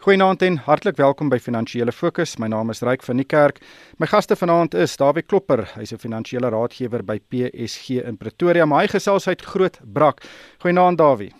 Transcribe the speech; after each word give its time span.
Goeienaand 0.00 0.40
en 0.42 0.54
hartlik 0.64 0.96
welkom 0.96 1.28
by 1.28 1.36
Finansiële 1.44 1.92
Fokus. 1.92 2.38
My 2.40 2.46
naam 2.48 2.70
is 2.72 2.78
Ryk 2.80 3.02
van 3.04 3.18
die 3.20 3.26
Kerk. 3.28 3.58
My 4.00 4.06
gaste 4.08 4.32
vanaand 4.32 4.72
is 4.72 4.94
Dawie 4.96 5.20
Klopper, 5.20 5.60
hy's 5.74 5.92
'n 5.92 6.00
finansiële 6.00 6.48
raadgewer 6.48 7.04
by 7.04 7.18
PSG 7.28 8.00
in 8.00 8.16
Pretoria, 8.16 8.64
maar 8.64 8.80
hy 8.80 8.88
gesels 8.88 9.28
uit 9.28 9.42
Groot 9.42 9.78
Brak. 9.84 10.22
Goeienaand 10.62 10.98
Dawie. 10.98 11.32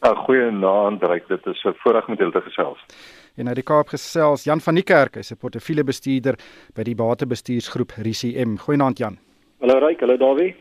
Ja, 0.00 0.14
goeienaand 0.14 1.02
Ryk. 1.02 1.28
Dit 1.28 1.46
is 1.46 1.62
'n 1.64 1.74
voorreg 1.76 2.08
met 2.08 2.18
julle 2.18 2.32
te 2.32 2.40
gesels. 2.40 2.78
En 3.36 3.48
uit 3.48 3.54
die 3.54 3.64
Kaap 3.64 3.88
gesels 3.88 4.44
Jan 4.44 4.60
van 4.60 4.74
die 4.74 4.84
Kerk, 4.84 5.14
hy's 5.14 5.32
'n 5.32 5.36
portefeuljebestuurder 5.36 6.38
by 6.74 6.82
die 6.82 6.94
batebestuursgroep 6.94 7.92
RCM. 7.98 8.56
Goeienaand 8.56 8.98
Jan. 8.98 9.18
Hallo 9.60 9.78
Ryk, 9.78 10.00
hallo 10.00 10.16
Dawie. 10.16 10.56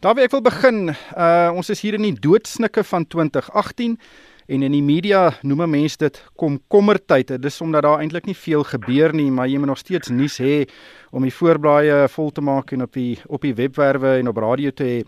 Dawie, 0.00 0.24
ek 0.24 0.30
wil 0.30 0.40
begin. 0.40 0.94
Uh 1.16 1.52
ons 1.54 1.70
is 1.70 1.82
hier 1.82 1.94
in 1.94 2.02
die 2.02 2.20
doodsnikke 2.20 2.84
van 2.84 3.06
2018 3.06 3.98
en 4.46 4.62
in 4.62 4.72
die 4.72 4.82
media 4.82 5.32
noem 5.42 5.70
mense 5.70 5.98
dit 5.98 6.18
komkommertyd. 6.36 7.28
Dit 7.28 7.44
is 7.44 7.60
omdat 7.60 7.82
daar 7.82 8.00
eintlik 8.00 8.26
nie 8.26 8.36
veel 8.36 8.64
gebeur 8.64 9.14
nie, 9.14 9.30
maar 9.30 9.48
jy 9.48 9.58
moet 9.58 9.72
nog 9.72 9.80
steeds 9.80 10.08
nuus 10.08 10.38
hê 10.38 10.64
om 11.10 11.22
die 11.22 11.32
voorblaaie 11.32 12.08
vol 12.08 12.30
te 12.30 12.44
maak 12.44 12.72
en 12.72 12.82
op 12.82 12.92
die 12.92 13.18
op 13.26 13.42
die 13.42 13.54
webwerwe 13.54 14.18
en 14.18 14.28
op 14.28 14.36
radio 14.36 14.70
te 14.70 14.84
hê. 14.84 15.00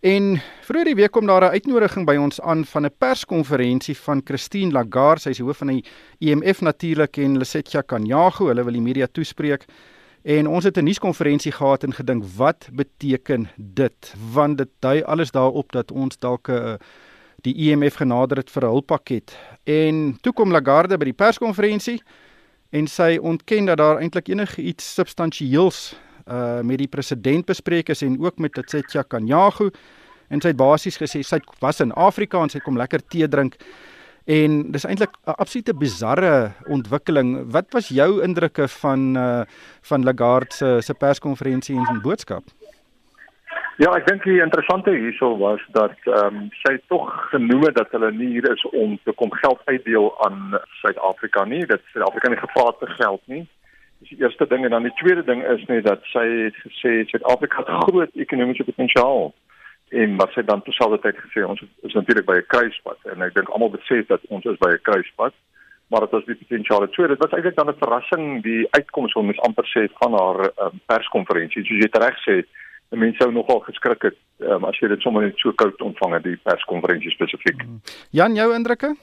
En 0.00 0.38
vroeër 0.64 0.88
die 0.88 0.96
week 0.96 1.12
kom 1.12 1.26
daar 1.26 1.44
'n 1.44 1.52
uitnodiging 1.52 2.06
by 2.06 2.16
ons 2.16 2.40
aan 2.40 2.64
van 2.64 2.86
'n 2.86 2.94
perskonferensie 2.98 3.96
van 3.96 4.22
Christine 4.24 4.72
Lagarde, 4.72 5.20
sy 5.20 5.30
is 5.30 5.38
hoof 5.38 5.58
van 5.58 5.66
die 5.66 5.84
IMF 6.18 6.60
natuurlik 6.60 7.16
en 7.16 7.38
Lesetja 7.38 7.82
Kanyago, 7.82 8.46
hulle 8.46 8.64
wil 8.64 8.72
die 8.72 8.80
media 8.80 9.06
toespreek. 9.12 9.64
En 10.22 10.46
ons 10.46 10.64
het 10.64 10.76
'n 10.76 10.84
nuuskonferensie 10.84 11.52
gehad 11.52 11.82
en 11.82 11.92
gedink 11.92 12.24
wat 12.36 12.68
beteken 12.72 13.48
dit? 13.56 14.14
Want 14.32 14.58
dit 14.58 14.68
dui 14.78 15.02
alles 15.02 15.30
daarop 15.30 15.72
dat 15.72 15.90
ons 15.90 16.18
dalk 16.18 16.48
'n 16.48 16.78
die 17.46 17.54
IMF 17.54 17.94
e 17.94 18.04
genader 18.04 18.36
het 18.36 18.50
vir 18.50 18.64
'n 18.64 18.70
hulppakket. 18.70 19.36
En 19.64 20.18
toe 20.20 20.32
kom 20.32 20.52
Lagarde 20.52 20.98
by 20.98 21.04
die 21.04 21.12
perskonferensie 21.12 22.02
en 22.70 22.86
sy 22.86 23.18
ontken 23.22 23.64
dat 23.64 23.78
daar 23.78 23.98
eintlik 23.98 24.28
enige 24.28 24.62
iets 24.62 24.94
substansieels 24.94 25.96
uh 26.26 26.60
met 26.60 26.78
die 26.78 26.88
president 26.88 27.46
bespreek 27.46 27.88
is 27.88 28.02
en 28.02 28.20
ook 28.20 28.38
met 28.38 28.52
Tsetja 28.66 29.02
Kanyago 29.02 29.70
en 30.28 30.40
sy 30.40 30.48
het 30.48 30.56
basies 30.56 30.98
gesê 31.00 31.22
sy 31.22 31.40
was 31.60 31.80
in 31.80 31.92
Afrika 31.92 32.42
en 32.42 32.48
sy 32.48 32.58
kom 32.58 32.76
lekker 32.76 33.02
tee 33.08 33.28
drink 33.28 33.56
en 34.30 34.72
dis 34.72 34.84
eintlik 34.84 35.10
'n 35.26 35.34
absolute 35.38 35.74
bizarre 35.74 36.52
ontwikkeling. 36.68 37.50
Wat 37.50 37.72
was 37.72 37.88
jou 37.88 38.22
indrukke 38.22 38.68
van 38.68 39.16
uh 39.16 39.44
van 39.82 40.04
Lagarde 40.04 40.54
se 40.54 40.78
se 40.80 40.94
perskonferensie 40.94 41.76
en 41.76 41.86
sy 41.86 42.00
boodskap? 42.02 42.44
Ja, 43.80 43.94
ek 43.96 44.04
dink 44.10 44.26
die 44.28 44.42
interessante 44.44 44.92
hierso 44.92 45.30
was 45.40 45.62
dat 45.72 45.94
ehm 46.04 46.34
um, 46.36 46.40
sy 46.60 46.74
tog 46.92 47.06
genoem 47.30 47.62
het 47.64 47.78
dat 47.78 47.94
hulle 47.96 48.10
nie 48.12 48.26
hier 48.34 48.48
is 48.52 48.64
om 48.76 48.98
te 49.08 49.14
kom 49.16 49.32
geld 49.32 49.62
uitdeel 49.64 50.10
aan 50.26 50.58
Suid-Afrika 50.82 51.46
nie. 51.48 51.62
Dat 51.70 51.80
Suid-Afrika 51.94 52.28
nie 52.28 52.42
gevaar 52.42 52.74
te 52.80 52.90
geld 52.98 53.22
nie. 53.24 53.46
Dis 54.02 54.12
die 54.12 54.20
eerste 54.20 54.46
ding 54.52 54.68
en 54.68 54.76
dan 54.76 54.84
die 54.84 54.92
tweede 55.00 55.24
ding 55.24 55.40
is 55.54 55.64
net 55.72 55.88
dat 55.88 56.04
sy 56.12 56.26
het 56.28 56.60
gesê 56.66 56.92
Suid-Afrika 57.08 57.64
het 57.64 57.72
groot 57.86 58.20
ekonomiese 58.26 58.68
potensiaal. 58.68 59.32
En 60.02 60.20
wat 60.20 60.36
sy 60.36 60.44
dan 60.52 60.66
terselfdertyd 60.68 61.24
gesê 61.24 61.48
ons 61.48 61.64
is 61.88 61.96
natuurlik 61.96 62.28
by 62.28 62.36
'n 62.42 62.48
kruispunt 62.52 63.12
en 63.14 63.28
ek 63.30 63.34
dink 63.40 63.48
almal 63.48 63.72
besef 63.80 64.06
dat 64.12 64.20
ons 64.28 64.44
is 64.44 64.60
by 64.60 64.74
'n 64.76 64.84
kruispunt 64.90 65.36
maar 65.90 66.00
dit 66.00 66.10
was 66.10 66.24
die 66.24 66.40
potensiaal. 66.42 66.86
So 66.92 67.06
dit 67.06 67.18
was 67.18 67.32
eintlik 67.32 67.56
dan 67.56 67.72
'n 67.72 67.82
verrassing 67.82 68.42
die 68.42 68.66
uitkoms 68.70 69.12
wat 69.12 69.24
mens 69.24 69.40
amper 69.48 69.66
sê 69.72 69.88
van 70.00 70.12
haar 70.12 70.40
um, 70.64 70.80
perskonferensie. 70.86 71.64
Soos 71.64 71.80
jy 71.80 71.88
reg 71.92 72.18
sê, 72.28 72.44
mense 72.96 73.22
sou 73.22 73.30
nogal 73.32 73.60
geskrik 73.60 74.02
het 74.02 74.18
um, 74.38 74.64
as 74.64 74.78
jy 74.80 74.88
dit 74.88 75.02
sommer 75.04 75.22
net 75.22 75.38
so 75.38 75.52
koud 75.52 75.80
ontvang 75.82 76.16
het 76.18 76.26
die 76.26 76.38
perskonferensie 76.42 77.12
spesifiek. 77.14 77.62
Mm. 77.62 77.80
Jan, 78.10 78.34
jou 78.34 78.50
indrukke? 78.54 78.94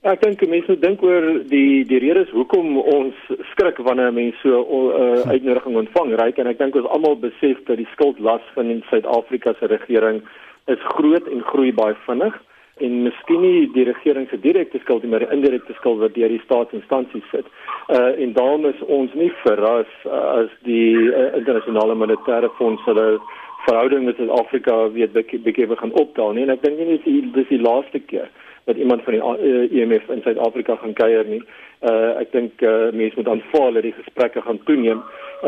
Ja, 0.00 0.14
ek 0.14 0.22
dink 0.22 0.44
mense 0.48 0.72
moet 0.72 0.82
dink 0.82 1.02
oor 1.04 1.24
die 1.50 1.84
die 1.84 1.98
redes 2.00 2.30
hoekom 2.32 2.78
ons 2.78 3.16
skrik 3.50 3.82
wanneer 3.84 4.14
mense 4.16 4.38
so 4.40 4.62
'n 4.62 4.92
uh, 5.00 5.32
uitnodiging 5.34 5.76
ontvang, 5.76 6.14
reg? 6.20 6.38
En 6.38 6.46
ek 6.46 6.58
dink 6.58 6.76
ons 6.76 6.88
almal 6.88 7.18
besef 7.20 7.58
dat 7.66 7.76
die 7.76 7.90
skuldlas 7.92 8.46
van 8.54 8.82
Suid-Afrika 8.88 9.52
se 9.58 9.66
regering 9.66 10.22
is 10.66 10.80
groot 10.96 11.26
en 11.28 11.42
groei 11.42 11.72
baie 11.72 11.96
vinnig 12.06 12.34
en 12.80 13.02
miskien 13.06 13.42
nie 13.44 13.66
die 13.74 13.84
regering 13.88 14.28
se 14.30 14.38
direkte 14.40 14.80
skuld 14.82 15.02
nie, 15.02 15.10
maar 15.12 15.24
die 15.24 15.32
indirekte 15.34 15.76
skuld 15.78 16.00
wat 16.02 16.14
deur 16.16 16.32
die 16.32 16.42
staatsinstansies 16.44 17.26
sit. 17.34 17.46
Uh 17.88 18.12
en 18.22 18.34
daarom 18.36 18.66
is 18.70 18.82
ons 18.86 19.14
nie 19.14 19.30
verras 19.44 19.90
uh, 20.06 20.44
as 20.44 20.52
die 20.68 20.96
uh, 20.96 21.30
internasionale 21.38 21.94
monetaire 21.94 22.50
fonds 22.58 22.84
hulle 22.88 23.08
verhouding 23.66 24.04
met 24.04 24.16
Suid-Afrika 24.16 24.76
weet 24.96 25.12
bietjie 25.14 25.66
begin 25.66 25.92
opdaal 25.92 26.32
nie. 26.32 26.46
En 26.46 26.54
ek 26.56 26.62
dink 26.64 26.78
nie 26.78 26.96
dis 26.96 27.32
dis 27.34 27.50
die 27.52 27.62
laaste 27.62 28.00
keer 28.12 28.30
dat 28.68 28.76
iemand 28.76 29.02
van 29.02 29.16
die 29.16 29.22
uh, 29.22 29.82
IMF 29.82 30.08
in 30.08 30.22
Suid-Afrika 30.24 30.76
gaan 30.80 30.96
kuier 30.96 31.26
nie. 31.28 31.42
Uh 31.80 32.20
ek 32.20 32.32
dink 32.32 32.60
uh, 32.60 32.90
mense 32.92 33.16
moet 33.16 33.28
aanvaar 33.32 33.70
dat 33.72 33.86
die 33.86 33.94
gesprekke 33.96 34.42
gaan 34.44 34.58
toeneem. 34.68 34.98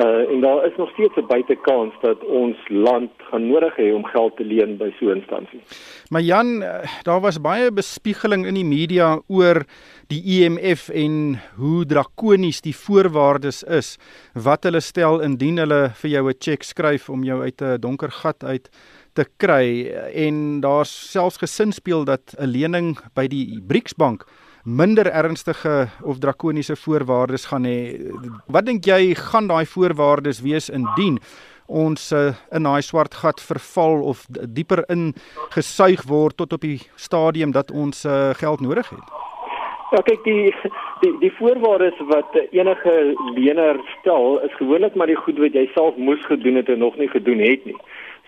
Uh 0.00 0.30
en 0.32 0.40
daar 0.40 0.64
is 0.64 0.76
nog 0.80 0.90
steeds 0.92 1.16
'n 1.16 1.26
buitekans 1.26 1.92
dat 2.00 2.24
ons 2.24 2.56
land 2.68 3.10
gaan 3.30 3.46
nodig 3.46 3.76
hê 3.76 3.92
om 3.94 4.04
geld 4.04 4.36
te 4.36 4.44
leen 4.44 4.76
by 4.76 4.88
so 4.98 5.10
'n 5.10 5.16
instansie. 5.16 5.60
Maar 6.08 6.20
Jan, 6.20 6.62
uh, 6.62 6.80
daar 7.02 7.20
was 7.20 7.40
baie 7.40 7.72
bespiegeling 7.72 8.46
in 8.46 8.54
die 8.54 8.64
media 8.64 9.20
oor 9.28 9.64
die 10.08 10.22
IMF 10.24 10.88
en 10.88 11.40
hoe 11.56 11.84
drakonies 11.84 12.60
die 12.60 12.76
voorwaardes 12.76 13.62
is 13.62 13.98
wat 14.32 14.64
hulle 14.64 14.80
stel 14.80 15.20
indien 15.20 15.56
hulle 15.56 15.90
vir 15.94 16.10
jou 16.10 16.28
'n 16.28 16.38
cheque 16.38 16.64
skryf 16.64 17.10
om 17.10 17.24
jou 17.24 17.42
uit 17.42 17.60
'n 17.60 17.80
donker 17.80 18.10
gat 18.10 18.44
uit 18.44 18.70
te 19.12 19.24
kry 19.36 19.92
en 20.14 20.60
daar's 20.60 21.10
selfs 21.10 21.36
gesin 21.36 21.72
speel 21.72 22.04
dat 22.04 22.34
'n 22.38 22.46
lening 22.46 22.96
by 23.14 23.26
die 23.26 23.60
BRICS 23.60 23.94
bank 23.94 24.24
minder 24.64 25.06
ernstige 25.10 25.88
of 26.02 26.18
drakoniese 26.18 26.76
voorwaardes 26.76 27.46
gaan 27.50 27.64
hê. 27.64 27.78
Wat 28.46 28.66
dink 28.66 28.86
jy 28.86 29.14
gaan 29.18 29.48
daai 29.50 29.66
voorwaardes 29.66 30.42
wees 30.42 30.70
indien 30.70 31.18
ons 31.66 32.12
uh, 32.12 32.32
in 32.52 32.66
daai 32.66 32.82
swart 32.82 33.14
gat 33.14 33.40
verval 33.40 34.02
of 34.02 34.26
dieper 34.30 34.84
in 34.92 35.12
gesuig 35.54 36.04
word 36.06 36.36
tot 36.36 36.52
op 36.52 36.60
die 36.60 36.78
stadium 36.96 37.52
dat 37.52 37.70
ons 37.70 38.04
uh, 38.04 38.30
geld 38.38 38.60
nodig 38.60 38.88
het? 38.90 39.20
Ja, 39.92 40.00
kyk 40.00 40.22
die 40.24 40.52
die 41.02 41.12
die 41.20 41.32
voorwaardes 41.36 41.98
wat 42.08 42.36
enige 42.50 42.92
lener 43.34 43.80
stel 43.98 44.38
is 44.46 44.54
gewoonlik 44.56 44.94
maar 44.94 45.10
die 45.10 45.18
goed 45.18 45.38
wat 45.42 45.56
jy 45.58 45.66
self 45.74 45.96
moes 45.96 46.22
gedoen 46.30 46.60
het 46.60 46.70
en 46.72 46.78
nog 46.78 46.96
nie 46.96 47.10
gedoen 47.10 47.42
het 47.42 47.64
nie. 47.66 47.76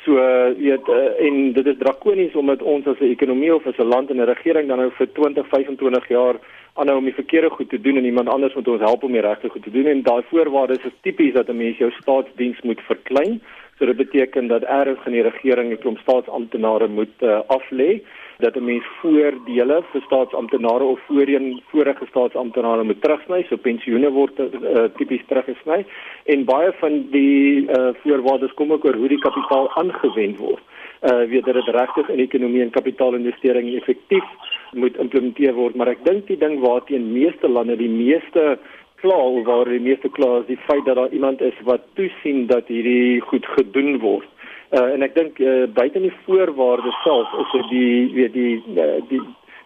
So 0.04 0.18
uh, 0.20 0.52
weet 0.58 0.88
uh, 0.88 1.26
en 1.26 1.52
dit 1.52 1.66
is 1.66 1.78
drakonies 1.78 2.34
omdat 2.36 2.62
ons 2.62 2.86
as 2.86 2.98
'n 3.00 3.14
ekonomie 3.16 3.54
of 3.54 3.66
as 3.66 3.78
'n 3.78 3.88
land 3.88 4.10
en 4.10 4.20
'n 4.20 4.32
regering 4.34 4.68
dan 4.68 4.78
nou 4.78 4.90
vir 4.90 5.08
20, 5.12 5.46
25 5.48 6.08
jaar 6.08 6.36
aanhou 6.74 6.98
om 6.98 7.04
die 7.04 7.20
verkeerde 7.20 7.50
goed 7.50 7.70
te 7.70 7.80
doen 7.80 7.96
en 7.96 8.04
iemand 8.04 8.28
anders 8.28 8.54
moet 8.54 8.68
ons 8.68 8.80
help 8.80 9.02
om 9.02 9.12
die 9.12 9.20
regte 9.20 9.48
goed 9.48 9.62
te 9.62 9.70
doen 9.70 9.86
en 9.86 10.02
daai 10.02 10.22
voorwaardes 10.28 10.84
is 10.84 11.00
tipies 11.00 11.32
dat 11.32 11.48
'n 11.48 11.56
mens 11.56 11.78
jou 11.78 11.90
staatsdiens 11.90 12.60
moet 12.62 12.80
verklein. 12.80 13.40
So 13.78 13.86
dit 13.86 13.96
beteken 13.96 14.46
dat 14.46 14.62
ergens 14.62 15.02
van 15.02 15.12
die 15.12 15.22
regering 15.22 15.72
'n 15.72 15.78
klomp 15.78 15.98
staatsamptenare 15.98 16.88
moet 16.88 17.16
uh, 17.20 17.40
aflê 17.46 18.02
dat 18.38 18.56
'n 18.56 18.64
mens 18.64 18.84
voordele 19.00 19.82
vir 19.90 20.02
staatsamptenare 20.02 20.84
of 20.84 21.00
voorheen 21.06 21.62
vorige 21.70 22.06
staatsamptenare 22.06 22.84
moet 22.84 23.02
terugsny, 23.02 23.42
so 23.48 23.56
pensioene 23.56 24.10
word 24.10 24.38
uh, 24.38 24.84
tipies 24.96 25.22
teruggesny 25.26 25.84
en 26.24 26.44
baie 26.44 26.72
van 26.72 27.06
die 27.10 27.66
uh, 27.66 27.88
voorwaardes 28.02 28.54
kom 28.54 28.72
ook 28.72 28.84
oor 28.84 28.94
hoe 28.94 29.08
die 29.08 29.18
kapitaal 29.18 29.70
aangewend 29.74 30.36
word. 30.36 30.62
Uh 31.02 31.24
weet 31.28 31.44
dat 31.44 31.54
dit 31.54 31.74
regtig 31.74 32.08
in 32.08 32.18
ekonomie 32.18 32.62
en 32.62 32.70
kapitaalinvestering 32.70 33.74
effektief 33.74 34.24
moet 34.72 34.96
implementeer 34.96 35.52
word, 35.54 35.74
maar 35.74 35.88
ek 35.88 36.04
dink 36.04 36.26
die 36.26 36.38
ding 36.38 36.60
waarteen 36.60 37.12
meeste 37.12 37.48
lande 37.48 37.76
die 37.76 37.90
meeste 37.90 38.58
kla 39.04 39.16
of 39.16 39.44
waar 39.44 39.68
die 39.68 39.82
meeste 39.84 40.08
kla 40.08 40.38
is 40.40 40.46
die 40.46 40.60
feit 40.66 40.84
dat 40.84 40.96
daar 40.96 41.12
iemand 41.12 41.40
is 41.40 41.58
wat 41.68 41.82
toesien 41.94 42.46
dat 42.46 42.70
hierdie 42.72 43.20
goed 43.20 43.46
gedoen 43.56 43.98
word. 43.98 44.28
Uh, 44.74 44.90
en 44.90 45.04
ek 45.06 45.14
dink 45.14 45.38
uh, 45.38 45.68
buite 45.70 46.00
die 46.02 46.12
voorwaardes 46.24 46.96
self 47.04 47.30
is 47.44 47.50
dit 47.52 47.68
die 47.70 47.98
weet 48.16 48.32
die 48.34 48.54
uh, 48.74 48.98
die 49.10 49.20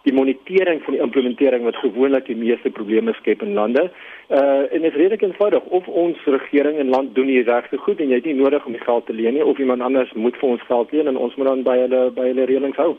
die 0.04 0.12
monitering 0.12 0.82
van 0.84 0.94
die 0.94 1.02
implementering 1.02 1.64
wat 1.64 1.76
gewoonlik 1.80 2.26
die 2.28 2.36
meeste 2.36 2.70
probleme 2.70 3.12
skep 3.16 3.42
in 3.42 3.54
lande. 3.56 3.86
Uh 4.28 4.66
en 4.68 4.84
dit 4.84 4.90
is 4.90 4.98
redelik 5.00 5.22
eenvoudig 5.24 5.64
of 5.78 5.88
ons 5.88 6.24
regering 6.24 6.76
en 6.78 6.92
land 6.92 7.14
doen 7.16 7.30
die 7.30 7.42
regte 7.42 7.80
goed 7.84 8.00
en 8.00 8.12
jy 8.12 8.18
het 8.20 8.28
nie 8.28 8.36
nodig 8.36 8.66
om 8.66 8.76
die 8.76 8.84
geld 8.84 9.06
te 9.06 9.16
leen 9.16 9.38
nie 9.38 9.44
of 9.44 9.58
iemand 9.58 9.84
anders 9.84 10.12
moet 10.12 10.36
vir 10.40 10.48
ons 10.48 10.66
geld 10.68 10.92
leen 10.92 11.08
en 11.08 11.16
ons 11.16 11.36
moet 11.36 11.48
dan 11.48 11.64
by 11.64 11.76
hulle 11.84 12.02
by 12.18 12.26
hulle 12.32 12.48
reëlings 12.50 12.80
hou. 12.80 12.96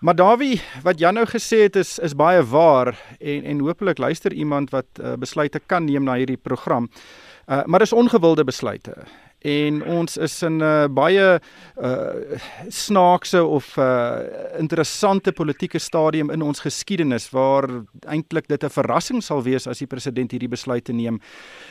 Maar 0.00 0.18
Dawie, 0.18 0.58
wat 0.84 1.00
jy 1.00 1.10
nou 1.14 1.24
gesê 1.30 1.62
het 1.68 1.78
is 1.78 1.98
is 1.98 2.18
baie 2.18 2.42
waar 2.42 2.96
en 3.20 3.46
en 3.52 3.62
hopelik 3.68 4.02
luister 4.02 4.32
iemand 4.32 4.74
wat 4.74 4.90
uh, 4.98 5.14
besluite 5.14 5.62
kan 5.66 5.86
neem 5.86 6.04
na 6.04 6.18
hierdie 6.18 6.42
program. 6.50 6.90
Uh 7.46 7.62
maar 7.66 7.86
dis 7.86 7.94
ongewilde 7.94 8.44
besluite 8.44 9.06
en 9.46 9.82
ons 9.98 10.16
is 10.16 10.34
in 10.42 10.58
'n 10.58 10.62
uh, 10.62 10.88
baie 10.88 11.26
uh, 11.38 12.38
snaakse 12.68 13.44
of 13.44 13.76
uh, 13.78 14.18
interessante 14.58 15.32
politieke 15.32 15.78
stadium 15.78 16.30
in 16.30 16.42
ons 16.42 16.60
geskiedenis 16.60 17.30
waar 17.30 17.68
eintlik 18.06 18.48
dit 18.48 18.64
'n 18.64 18.70
verrassing 18.70 19.22
sal 19.22 19.42
wees 19.42 19.66
as 19.66 19.78
die 19.78 19.86
president 19.86 20.30
hierdie 20.30 20.48
besluit 20.48 20.88
neem. 20.88 21.20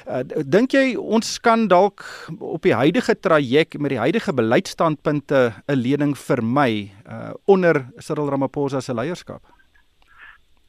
Uh, 0.08 0.24
Dink 0.46 0.72
jy 0.72 0.96
ons 0.96 1.40
kan 1.40 1.68
dalk 1.68 2.06
op 2.40 2.62
die 2.62 2.76
huidige 2.76 3.16
traject 3.20 3.80
met 3.80 3.90
die 3.90 4.00
huidige 4.00 4.34
beleidsstandpunte 4.34 5.54
'n 5.68 5.76
lening 5.76 6.16
vermy 6.18 6.92
uh, 7.08 7.34
onder 7.46 7.86
Cyril 8.00 8.30
Ramaphosa 8.30 8.82
se 8.82 8.94
leierskap? 8.94 9.55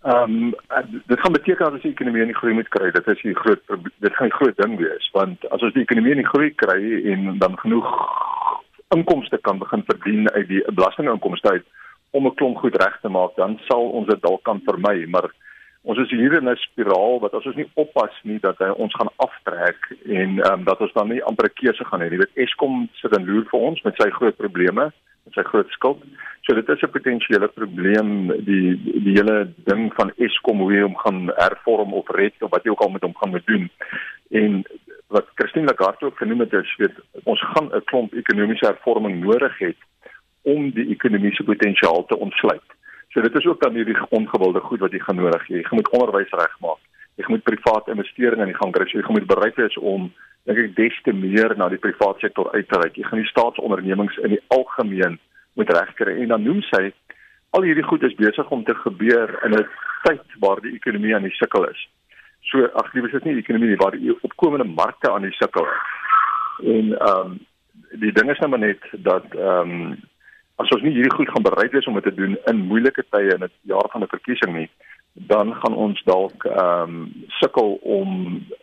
Ehm 0.06 0.32
um, 0.32 0.54
dit 1.06 1.20
gaan 1.20 1.32
beteken 1.32 1.64
dat 1.64 1.74
as 1.74 1.82
die 1.82 1.90
ekonomie 1.90 2.24
nie 2.24 2.34
groei 2.34 2.52
moet 2.54 2.68
kry, 2.68 2.90
dit 2.94 3.06
is 3.06 3.22
die 3.26 3.34
groot 3.34 3.62
dit 4.04 4.14
gaan 4.14 4.28
'n 4.28 4.38
groot 4.38 4.56
ding 4.56 4.76
wees 4.78 5.08
want 5.12 5.48
as 5.50 5.62
ons 5.62 5.72
die 5.74 5.82
ekonomie 5.82 6.14
nie 6.14 6.30
groei 6.32 6.50
kry 6.54 6.80
en 7.12 7.38
dan 7.38 7.58
genoeg 7.58 7.88
inkomste 8.94 9.38
kan 9.38 9.58
begin 9.58 9.82
verdien 9.86 10.30
uit 10.30 10.48
die 10.48 10.62
belastinginkomste 10.78 11.50
uit 11.50 11.66
om 12.10 12.26
'n 12.26 12.34
klomp 12.34 12.56
goed 12.56 12.76
reg 12.82 13.00
te 13.00 13.08
maak, 13.08 13.34
dan 13.36 13.58
sal 13.68 13.90
ons 13.98 14.06
dit 14.06 14.22
dalk 14.22 14.42
kan 14.42 14.60
vermy, 14.64 15.04
maar 15.06 15.30
ons 15.86 15.98
is 16.02 16.10
hier 16.10 16.34
in 16.34 16.48
'n 16.50 16.56
spiraal 16.56 17.20
wat 17.22 17.34
as 17.34 17.46
ons 17.46 17.56
nie 17.56 17.70
oppas 17.74 18.14
nie 18.22 18.38
dat 18.42 18.58
hy 18.58 18.70
ons 18.84 18.94
gaan 18.94 19.12
aftrek 19.26 19.90
en 20.04 20.30
ehm 20.38 20.52
um, 20.52 20.64
dat 20.64 20.80
ons 20.80 20.92
dan 20.92 21.08
nie 21.08 21.22
amper 21.22 21.46
'n 21.46 21.58
keuse 21.60 21.84
gaan 21.84 22.00
hê. 22.00 22.10
Jy 22.10 22.18
weet 22.22 22.38
Eskom 22.44 22.88
sit 23.00 23.16
in 23.16 23.26
loer 23.26 23.46
vir 23.50 23.60
ons 23.60 23.82
met 23.82 23.94
sy 23.96 24.10
groot 24.10 24.36
probleme, 24.36 24.90
met 25.24 25.34
sy 25.34 25.42
groot 25.42 25.70
skuld. 25.70 26.02
So 26.42 26.54
dit 26.54 26.68
is 26.68 26.82
'n 26.82 26.96
potensiële 26.96 27.48
probleem 27.48 28.10
die 28.50 28.74
die 29.06 29.14
hele 29.18 29.48
ding 29.70 29.92
van 29.94 30.12
Eskom 30.16 30.58
hoe 30.58 30.72
hy 30.72 30.82
hom 30.82 30.96
gaan 30.96 31.30
hervorm 31.36 31.92
of 31.92 32.08
red 32.08 32.34
of 32.42 32.50
wat 32.50 32.64
jy 32.64 32.70
ook 32.70 32.82
al 32.82 32.94
met 32.94 33.02
hom 33.02 33.16
gaan 33.16 33.30
moet 33.30 33.46
doen. 33.46 33.70
En 34.30 34.64
wat 35.08 35.26
Christine 35.34 35.66
Lagarde 35.66 36.06
ook 36.06 36.18
genoem 36.18 36.40
het, 36.40 36.52
is 36.52 36.76
weet 36.76 36.96
ons 37.24 37.40
gaan 37.40 37.70
'n 37.74 37.84
klomp 37.84 38.14
ekonomiese 38.14 38.66
hervorming 38.66 39.24
nodig 39.24 39.58
hê 39.58 39.74
om 40.42 40.70
die 40.70 40.88
ekonomiese 40.90 41.44
potensiaal 41.44 42.04
te 42.06 42.18
ontsluit. 42.18 42.75
So 43.16 43.22
dit 43.22 43.34
is 43.34 43.46
ook 43.46 43.60
dan 43.60 43.74
hierdie 43.74 43.96
ongewilde 44.08 44.60
goed 44.60 44.80
wat 44.84 44.92
jy 44.92 44.98
gaan 45.00 45.16
nodig 45.16 45.44
hê. 45.48 45.62
Jy 45.62 45.76
moet 45.78 45.88
onderwys 45.96 46.32
regmaak. 46.36 46.80
Jy 47.16 47.24
moet 47.32 47.42
private 47.48 47.90
investeringe 47.90 48.44
in 48.44 48.50
die 48.52 48.56
gang 48.58 48.74
kry. 48.76 48.84
Jy 48.92 49.04
moet 49.08 49.28
bereid 49.30 49.56
wees 49.56 49.76
om 49.80 50.10
dink 50.44 50.58
ek 50.60 50.74
des 50.76 50.98
te 51.06 51.14
meer 51.16 51.54
na 51.56 51.70
die 51.72 51.80
private 51.80 52.20
sektor 52.20 52.50
uit 52.52 52.68
te 52.68 52.76
reik. 52.82 52.98
Jy 53.00 53.06
gaan 53.08 53.22
die 53.22 53.30
staatsondernemings 53.30 54.18
in 54.20 54.34
die 54.34 54.42
algemeen 54.52 55.16
moet 55.56 55.72
regkry. 55.72 56.12
En 56.20 56.34
dan 56.34 56.44
noem 56.44 56.60
sy 56.68 56.90
al 57.56 57.64
hierdie 57.64 57.86
goed 57.88 58.04
is 58.04 58.18
besig 58.18 58.52
om 58.52 58.66
te 58.68 58.76
gebeur 58.82 59.32
in 59.48 59.56
'n 59.56 59.64
tyd 60.04 60.36
waar 60.44 60.60
die 60.60 60.74
ekonomie 60.76 61.14
aan 61.16 61.24
die 61.24 61.38
sukkel 61.40 61.64
is. 61.70 61.88
So 62.52 62.68
ag 62.82 62.92
liewe 62.92 63.08
is 63.08 63.24
nie 63.24 63.40
die 63.40 63.44
ekonomie 63.46 63.70
nie, 63.72 63.80
waar 63.80 63.96
die 63.96 64.12
opkomende 64.20 64.68
markte 64.68 65.10
aan 65.10 65.24
die 65.24 65.38
sukkel 65.40 65.64
is. 65.64 65.88
En 66.68 66.92
ehm 66.92 67.32
um, 67.32 67.40
die 67.96 68.12
ding 68.12 68.30
is 68.30 68.38
nou 68.38 68.50
maar 68.50 68.66
net 68.68 68.84
dat 68.92 69.24
ehm 69.34 69.72
um, 69.72 69.96
as 70.56 70.72
ons 70.74 70.82
nie 70.82 70.94
hierdie 70.96 71.14
goed 71.14 71.30
gaan 71.30 71.44
bereid 71.44 71.72
wees 71.72 71.86
om 71.86 71.98
dit 71.98 72.06
te 72.08 72.14
doen 72.14 72.36
in 72.50 72.66
moeilike 72.70 73.04
tye 73.10 73.34
in 73.34 73.44
'n 73.44 73.52
jaar 73.72 73.88
van 73.92 74.02
'n 74.02 74.14
verkiesing 74.14 74.52
nie, 74.56 74.70
dan 75.12 75.54
gaan 75.54 75.74
ons 75.74 76.02
dalk 76.04 76.44
ehm 76.44 76.82
um, 76.82 77.24
sukkel 77.40 77.78
om 77.82 78.08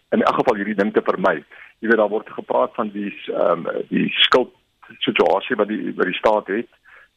in 0.09 0.21
elk 0.21 0.35
geval 0.35 0.55
hierdie 0.55 0.79
ding 0.81 0.93
te 0.93 1.01
vermy. 1.01 1.43
Jy 1.79 1.87
weet 1.87 1.97
daar 1.97 2.15
word 2.15 2.29
gepraat 2.29 2.73
van 2.75 2.89
die 2.89 3.13
ehm 3.27 3.65
um, 3.67 3.85
die 3.89 4.09
skuld 4.09 4.51
situasie 4.99 5.55
wat 5.55 5.67
die 5.67 5.93
wat 5.95 6.05
die 6.05 6.19
staat 6.21 6.47
het, 6.47 6.69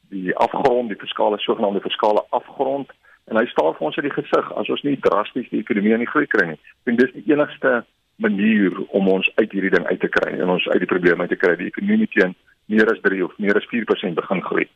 die 0.08 0.36
afgrond, 0.36 0.88
die 0.88 1.02
fiskale 1.04 1.38
sogenaamde 1.38 1.80
fiskale 1.80 2.24
afgrond 2.30 2.92
en 3.24 3.36
hy 3.36 3.46
staan 3.46 3.74
vir 3.74 3.86
ons 3.88 3.96
in 3.96 4.06
die 4.06 4.16
gesig 4.16 4.52
as 4.54 4.68
ons 4.70 4.82
nie 4.82 4.98
drasties 5.00 5.48
die 5.50 5.60
ekonomie 5.60 5.92
aan 5.92 6.04
die 6.04 6.12
groei 6.12 6.26
kry 6.26 6.46
nie. 6.52 6.60
Dink 6.84 7.00
dis 7.00 7.14
die 7.16 7.32
enigste 7.32 7.84
manier 8.22 8.76
om 8.96 9.08
ons 9.12 9.28
uit 9.34 9.52
hierdie 9.52 9.72
ding 9.74 9.86
uit 9.86 10.00
te 10.00 10.08
kry 10.08 10.36
en 10.38 10.52
ons 10.56 10.68
uit 10.68 10.78
die 10.80 10.92
probleme 10.92 11.26
uit 11.26 11.32
te 11.34 11.40
kry. 11.40 11.56
Die 11.56 11.70
ekonomie 11.72 12.08
teen 12.14 12.36
meer 12.66 12.90
as 12.92 13.00
3 13.02 13.22
of 13.24 13.32
meer 13.38 13.56
as 13.56 13.66
4% 13.72 14.14
begin 14.14 14.42
groei. 14.42 14.68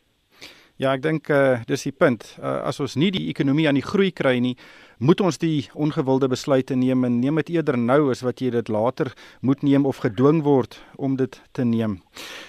Ja, 0.81 0.95
ek 0.97 1.03
dink 1.05 1.29
uh, 1.29 1.59
dis 1.69 1.83
die 1.85 1.93
punt. 1.93 2.23
Uh, 2.39 2.63
as 2.65 2.79
ons 2.81 2.95
nie 2.97 3.11
die 3.13 3.27
ekonomie 3.29 3.67
aan 3.69 3.77
die 3.77 3.85
groei 3.85 4.09
kry 4.17 4.39
nie, 4.41 4.55
moet 4.97 5.21
ons 5.21 5.37
die 5.41 5.67
ongewilde 5.77 6.31
besluite 6.33 6.73
neem 6.73 7.05
en 7.05 7.19
neem 7.21 7.37
dit 7.43 7.53
eerder 7.59 7.77
nou 7.77 8.09
as 8.15 8.23
wat 8.25 8.41
jy 8.41 8.49
dit 8.55 8.73
later 8.73 9.11
moet 9.45 9.61
neem 9.61 9.85
of 9.85 10.01
gedwing 10.01 10.41
word 10.47 10.79
om 10.97 11.19
dit 11.21 11.37
te 11.53 11.67
neem. 11.69 11.99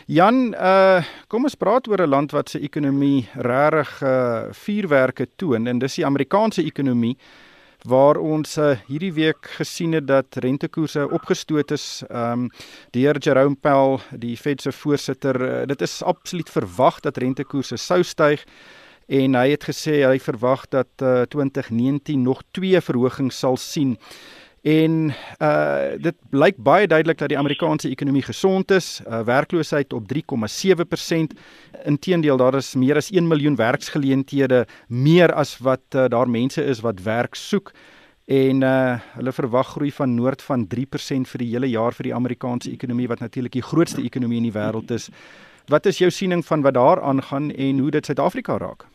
Jan, 0.07 0.53
uh, 0.55 1.03
kom 1.27 1.43
ons 1.47 1.59
praat 1.59 1.91
oor 1.91 2.07
'n 2.07 2.13
land 2.13 2.31
wat 2.31 2.55
se 2.55 2.63
ekonomie 2.63 3.27
regtig 3.35 3.99
uh, 3.99 4.47
vuurwerke 4.55 5.27
toon 5.35 5.67
en 5.67 5.83
dis 5.83 5.99
die 5.99 6.07
Amerikaanse 6.07 6.63
ekonomie 6.63 7.17
waar 7.87 8.17
ons 8.21 8.57
uh, 8.57 8.75
hierdie 8.87 9.13
week 9.13 9.47
gesien 9.57 9.95
het 9.97 10.07
dat 10.07 10.37
rentekoerse 10.43 11.07
opgestoot 11.09 11.71
is 11.71 12.03
um, 12.09 12.49
deur 12.93 13.17
Jerome 13.17 13.55
Powell, 13.55 13.99
die 14.11 14.37
Fed 14.37 14.61
se 14.61 14.71
voorsitter. 14.71 15.41
Uh, 15.41 15.65
dit 15.67 15.81
is 15.81 16.01
absoluut 16.03 16.49
verwag 16.49 16.99
dat 16.99 17.17
rentekoerse 17.17 17.77
sou 17.77 18.03
styg 18.03 18.45
en 19.11 19.35
hy 19.35 19.47
het 19.51 19.65
gesê 19.67 20.01
hy 20.05 20.19
verwag 20.21 20.67
dat 20.71 21.03
uh, 21.03 21.23
2019 21.27 22.21
nog 22.23 22.43
twee 22.55 22.79
verhogings 22.81 23.39
sal 23.43 23.57
sien. 23.57 23.97
En 24.61 25.13
uh 25.41 25.97
dit 25.97 26.15
blyk 26.29 26.57
baie 26.61 26.87
duidelik 26.87 27.17
dat 27.17 27.29
die 27.29 27.37
Amerikaanse 27.37 27.89
ekonomie 27.89 28.21
gesond 28.21 28.71
is. 28.71 29.01
Uh 29.09 29.23
werkloosheid 29.25 29.93
op 29.93 30.05
3,7%. 30.13 31.33
Inteendeel, 31.85 32.37
daar 32.37 32.55
is 32.55 32.75
meer 32.75 32.95
as 32.95 33.09
1 33.09 33.27
miljoen 33.27 33.55
werksgeleenthede 33.55 34.67
meer 34.87 35.33
as 35.33 35.57
wat 35.57 35.81
uh, 35.95 36.05
daar 36.07 36.29
mense 36.29 36.63
is 36.63 36.79
wat 36.79 37.01
werk 37.01 37.35
soek. 37.35 37.73
En 38.25 38.61
uh 38.61 38.99
hulle 39.17 39.33
verwag 39.33 39.67
groei 39.67 39.91
van 39.91 40.15
noord 40.15 40.41
van 40.41 40.67
3% 40.75 41.33
vir 41.33 41.39
die 41.41 41.51
hele 41.55 41.69
jaar 41.69 41.93
vir 41.97 42.11
die 42.11 42.15
Amerikaanse 42.15 42.71
ekonomie 42.71 43.07
wat 43.07 43.19
natuurlik 43.19 43.57
die 43.57 43.65
grootste 43.65 44.05
ekonomie 44.05 44.37
in 44.37 44.51
die 44.51 44.57
wêreld 44.59 44.91
is. 44.91 45.09
Wat 45.67 45.85
is 45.85 45.97
jou 45.97 46.11
siening 46.11 46.45
van 46.45 46.61
wat 46.61 46.73
daar 46.73 47.01
aangaan 47.01 47.51
en 47.51 47.79
hoe 47.79 47.91
dit 47.91 48.05
Suid-Afrika 48.05 48.57
raak? 48.57 48.90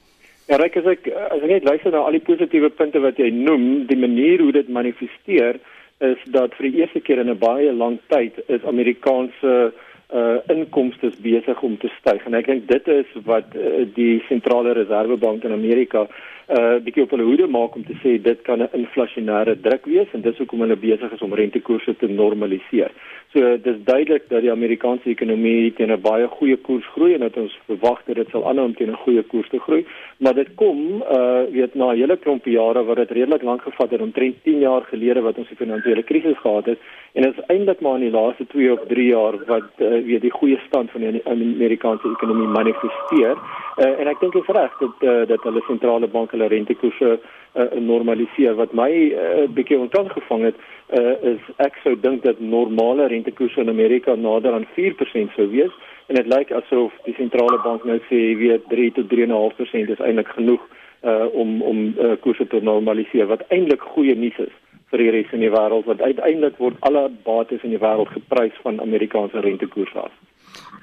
Ja, 0.47 0.61
ek 0.63 0.77
as 0.79 0.87
ek 0.87 1.09
as 1.11 1.41
ek 1.43 1.51
net 1.51 1.65
luister 1.67 1.91
na 1.91 2.05
al 2.07 2.15
die 2.15 2.23
positiewe 2.23 2.69
punte 2.71 3.01
wat 3.03 3.19
jy 3.19 3.33
noem, 3.35 3.87
die 3.91 3.99
manier 3.99 4.45
hoe 4.45 4.53
dit 4.55 4.69
manifesteer 4.71 5.59
is 6.07 6.21
dat 6.31 6.55
vir 6.55 6.69
die 6.69 6.83
eerste 6.83 7.01
keer 7.03 7.19
in 7.19 7.31
'n 7.33 7.39
baie 7.39 7.73
lang 7.73 7.99
tyd 8.13 8.39
is 8.47 8.63
Amerikaanse 8.63 9.73
uh 10.15 10.39
inkomste 10.55 11.11
besig 11.19 11.63
om 11.67 11.75
te 11.83 11.91
styg 11.99 12.23
en 12.27 12.35
ek 12.39 12.47
dink 12.47 12.69
dit 12.69 12.89
is 12.95 13.09
wat 13.27 13.57
uh, 13.59 13.83
die 13.97 14.23
sentrale 14.29 14.73
reservebank 14.79 15.43
in 15.45 15.53
Amerika 15.53 16.07
uh 16.07 16.79
bietjie 16.79 17.03
op 17.03 17.11
hulle 17.11 17.27
hoede 17.27 17.49
maak 17.51 17.75
om 17.75 17.83
te 17.83 17.97
sê 18.05 18.15
dit 18.23 18.43
kan 18.47 18.63
'n 18.63 18.71
inflasionêre 18.83 19.59
druk 19.67 19.87
wees 19.87 20.15
en 20.15 20.23
dis 20.23 20.39
hoekom 20.39 20.61
hulle 20.63 20.77
besig 20.77 21.13
is 21.13 21.23
om 21.27 21.35
rentekoerse 21.35 21.97
te 21.97 22.07
normaliseer. 22.07 22.93
So 23.37 23.57
dis 23.61 23.77
duidelik 23.85 24.23
dat 24.29 24.41
die 24.41 24.51
Amerikaanse 24.51 25.11
ekonomie 25.13 25.73
teen 25.77 25.93
'n 25.93 26.01
baie 26.01 26.27
goeie 26.27 26.57
koers 26.57 26.87
groei 26.95 27.13
en 27.15 27.21
dat 27.21 27.37
ons 27.37 27.59
verwag 27.67 27.99
dat 28.07 28.17
dit 28.17 28.29
sal 28.31 28.49
aanhou 28.49 28.65
om 28.67 28.75
teen 28.75 28.91
'n 28.91 29.03
goeie 29.05 29.23
koers 29.23 29.49
te 29.49 29.59
groei, 29.59 29.85
maar 30.19 30.35
dit 30.35 30.55
kom 30.55 31.03
uh 31.03 31.43
weet 31.53 31.75
na 31.75 31.93
'n 31.93 31.97
hele 31.97 32.17
klomp 32.17 32.45
jare 32.45 32.85
wat 32.85 32.97
dit 32.97 33.11
redelik 33.11 33.43
lank 33.43 33.63
gevat 33.63 33.91
het 33.91 34.01
omtrent 34.01 34.37
10 34.43 34.59
jaar 34.59 34.83
gelede 34.83 35.21
wat 35.21 35.39
ons 35.39 35.49
die 35.49 35.57
finansiële 35.57 36.03
krisis 36.03 36.39
gehad 36.39 36.67
het 36.67 36.79
en 37.13 37.23
dit 37.23 37.33
is 37.39 37.45
eintlik 37.47 37.81
maar 37.81 37.95
in 37.95 38.09
die 38.09 38.19
laaste 38.21 38.47
2 38.47 38.73
of 38.73 38.81
3 38.89 39.07
jaar 39.07 39.35
wat 39.47 39.71
uh, 39.79 40.05
weet 40.05 40.21
die 40.21 40.39
goeie 40.39 40.59
stand 40.67 40.91
van 40.91 41.01
die 41.01 41.21
Amerikaanse 41.25 42.09
ekonomie 42.09 42.49
manifesteer. 42.49 43.37
Uh 43.77 44.01
en 44.01 44.07
ek 44.07 44.21
dink 44.21 44.33
dit 44.33 44.43
is 44.49 44.55
reg 44.55 44.73
dat 44.79 44.95
uh, 45.01 45.27
dat 45.27 45.43
hulle 45.43 45.63
sentrale 45.67 46.07
bank 46.07 46.31
hulle 46.31 46.49
rentekoerse 46.49 47.19
uh, 47.57 47.81
normaliseer 47.81 48.55
wat 48.55 48.73
my 48.73 48.91
'n 48.91 49.13
uh, 49.13 49.49
bietjie 49.49 49.79
ontkant 49.79 50.13
gevang 50.13 50.43
het 50.43 50.57
uh, 50.99 51.33
is 51.33 51.41
ek 51.57 51.75
sou 51.83 51.95
dink 52.01 52.23
dat 52.23 52.41
normale 52.41 53.07
rentekoerse 53.07 53.61
in 53.61 53.69
Amerika 53.69 54.15
nader 54.15 54.53
aan 54.53 54.67
4% 54.77 55.35
sou 55.37 55.49
wees 55.51 55.73
en 56.07 56.15
dit 56.15 56.27
lyk 56.27 56.53
asof 56.53 56.93
die 57.05 57.15
sentrale 57.15 57.59
bank 57.63 57.85
nou 57.85 57.99
sê 58.11 58.37
weet 58.39 58.69
3 58.69 58.93
tot 58.93 59.09
3.5% 59.15 59.91
is 59.95 60.05
eintlik 60.05 60.29
genoeg 60.29 60.63
uh, 61.03 61.27
om 61.33 61.63
om 61.63 61.83
uh, 61.99 62.15
koerse 62.21 62.47
te 62.47 62.61
normaliseer 62.61 63.27
wat 63.27 63.45
eintlik 63.49 63.81
goeie 63.81 64.15
nuus 64.15 64.39
is 64.39 64.55
vir 64.91 65.03
die 65.03 65.11
res 65.11 65.31
van 65.31 65.43
die 65.43 65.51
wêreld 65.51 65.89
want 65.91 66.03
uiteindelik 66.03 66.59
word 66.63 66.77
alle 66.89 67.09
bates 67.25 67.63
in 67.63 67.75
die 67.75 67.83
wêreld 67.83 68.13
geprys 68.15 68.63
van 68.63 68.81
Amerikaanse 68.81 69.41
rentekoerse 69.41 69.99
af. 69.99 70.13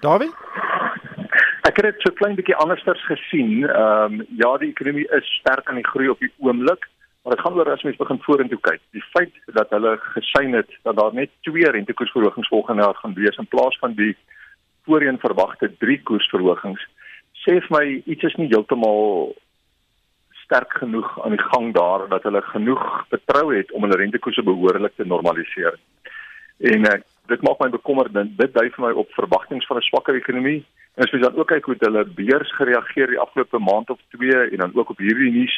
Dawie? 0.01 0.29
Ek 1.73 1.79
het 1.81 1.95
dit 1.95 2.03
so 2.05 2.13
klein 2.13 2.35
bietjie 2.37 2.53
anderssters 2.61 3.01
gesien. 3.09 3.63
Ehm 3.65 4.19
um, 4.19 4.25
ja, 4.37 4.49
die 4.61 4.67
ekonomie 4.69 5.07
is 5.17 5.29
sterk 5.39 5.69
aan 5.69 5.79
die 5.79 5.87
groei 5.87 6.11
op 6.11 6.19
die 6.21 6.29
oomblik, 6.37 6.83
maar 7.23 7.33
dit 7.33 7.41
gaan 7.41 7.55
oor 7.57 7.71
as 7.71 7.81
mens 7.81 7.97
begin 7.97 8.19
vorentoe 8.21 8.59
kyk. 8.67 8.81
Die 8.93 9.01
feit 9.15 9.39
dat 9.55 9.73
hulle 9.73 9.95
gesien 10.03 10.53
het 10.53 10.69
dat 10.85 10.99
daar 10.99 11.15
net 11.17 11.31
twee 11.41 11.71
rentekoersverhogings 11.75 12.51
volgende 12.53 12.85
jaar 12.85 12.99
gaan 12.99 13.15
wees 13.17 13.39
in 13.41 13.49
plaas 13.49 13.77
van 13.81 13.95
die 13.97 14.11
voorheen 14.85 15.17
verwagte 15.23 15.71
drie 15.81 15.97
koersverhogings, 16.11 16.85
sê 17.41 17.57
vir 17.57 17.73
my 17.77 17.83
iets 18.05 18.29
is 18.29 18.37
nie 18.37 18.51
heeltemal 18.53 19.33
sterk 20.43 20.77
genoeg 20.83 21.09
aan 21.25 21.33
die 21.33 21.47
gang 21.47 21.73
daar 21.73 22.05
dat 22.13 22.29
hulle 22.29 22.43
genoeg 22.51 22.85
vertrou 23.15 23.47
het 23.55 23.73
om 23.73 23.87
hulle 23.87 23.97
rentekoerse 24.03 24.45
behoorlik 24.45 24.93
te 24.93 25.09
normaliseer. 25.09 25.81
En 26.69 26.85
ek 26.93 27.09
dit 27.33 27.49
maak 27.49 27.65
my 27.65 27.73
bekommerd 27.79 28.13
dat 28.13 28.37
dit 28.37 28.53
dui 28.61 28.69
vir 28.69 28.85
my 28.85 28.93
op 28.93 29.17
verwagtinge 29.17 29.65
van 29.65 29.81
'n 29.81 29.89
swakker 29.89 30.21
ekonomie. 30.21 30.61
En 30.95 31.03
as 31.03 31.11
jy 31.11 31.19
dan 31.23 31.35
ook 31.35 31.49
kyk 31.49 31.65
hoe 31.65 31.75
hulle 31.79 32.05
beurs 32.05 32.51
gereageer 32.55 33.07
die 33.07 33.19
afgelope 33.19 33.59
maand 33.59 33.89
of 33.89 33.99
twee 34.13 34.49
en 34.49 34.57
dan 34.57 34.75
ook 34.75 34.89
op 34.93 35.01
hierdie 35.01 35.31
nuus 35.31 35.55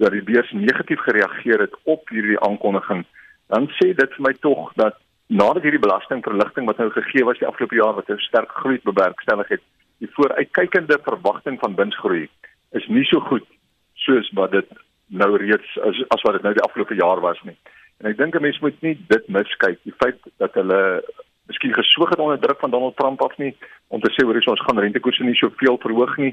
dat 0.00 0.14
die 0.16 0.24
beurs 0.24 0.50
negatief 0.56 1.00
gereageer 1.04 1.60
het 1.66 1.74
op 1.84 2.08
hierdie 2.08 2.40
aankondiging, 2.40 3.04
dan 3.52 3.68
sê 3.76 3.92
dit 3.92 4.16
vir 4.16 4.24
my 4.24 4.32
tog 4.40 4.72
dat 4.80 4.96
nadat 5.28 5.62
hierdie 5.62 5.82
belastingverligting 5.84 6.66
wat 6.66 6.80
nou 6.80 6.88
gegee 6.90 7.24
was 7.28 7.38
die 7.38 7.46
afgelope 7.46 7.76
jaar 7.76 7.94
wat 7.94 8.08
'n 8.08 8.18
sterk 8.28 8.50
groei 8.62 8.80
bewerkstellig 8.82 9.48
het, 9.48 9.62
die 9.98 10.10
vooruitkykende 10.16 10.98
verwagting 11.04 11.58
van 11.60 11.76
winsgroei 11.76 12.28
is 12.72 12.86
nie 12.88 13.04
so 13.04 13.20
goed 13.20 13.46
soos 13.94 14.30
wat 14.32 14.50
dit 14.50 14.68
nou 15.06 15.36
reeds 15.36 15.78
as, 15.78 16.02
as 16.08 16.22
wat 16.22 16.32
dit 16.38 16.42
nou 16.42 16.54
die 16.54 16.64
afgelope 16.64 16.94
jaar 16.94 17.20
was 17.20 17.40
nie. 17.42 17.56
En 18.00 18.10
ek 18.10 18.16
dink 18.16 18.34
'n 18.34 18.42
mens 18.42 18.60
moet 18.60 18.80
nie 18.82 18.96
dit 19.08 19.28
miskyk. 19.28 19.78
Die 19.84 19.98
feit 20.02 20.18
dat 20.38 20.54
hulle 20.54 21.04
miskien 21.50 21.74
gesoog 21.74 22.14
het 22.14 22.22
onder 22.22 22.40
druk 22.40 22.60
van 22.62 22.70
Donald 22.70 22.96
Trump 22.96 23.22
af 23.22 23.36
nie 23.42 23.52
om 23.88 24.00
te 24.00 24.12
sê 24.14 24.24
hoor 24.24 24.38
ons 24.54 24.64
gaan 24.66 24.78
rentekoerse 24.78 25.26
nie 25.26 25.36
soveel 25.38 25.78
verhoog 25.82 26.16
nie. 26.16 26.32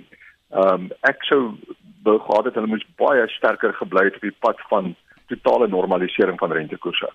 Ehm 0.53 0.88
um, 0.88 0.89
ek 1.09 1.25
sou 1.29 1.41
wou 2.07 2.17
gehad 2.24 2.45
het 2.47 2.55
hulle 2.55 2.71
moes 2.71 2.86
baie 3.01 3.27
sterker 3.36 3.74
gebly 3.81 4.07
het 4.07 4.19
op 4.19 4.27
die 4.29 4.38
pad 4.45 4.62
van 4.71 4.95
totale 5.27 5.67
normalisering 5.67 6.39
van 6.39 6.53
rentekoerse. 6.55 7.09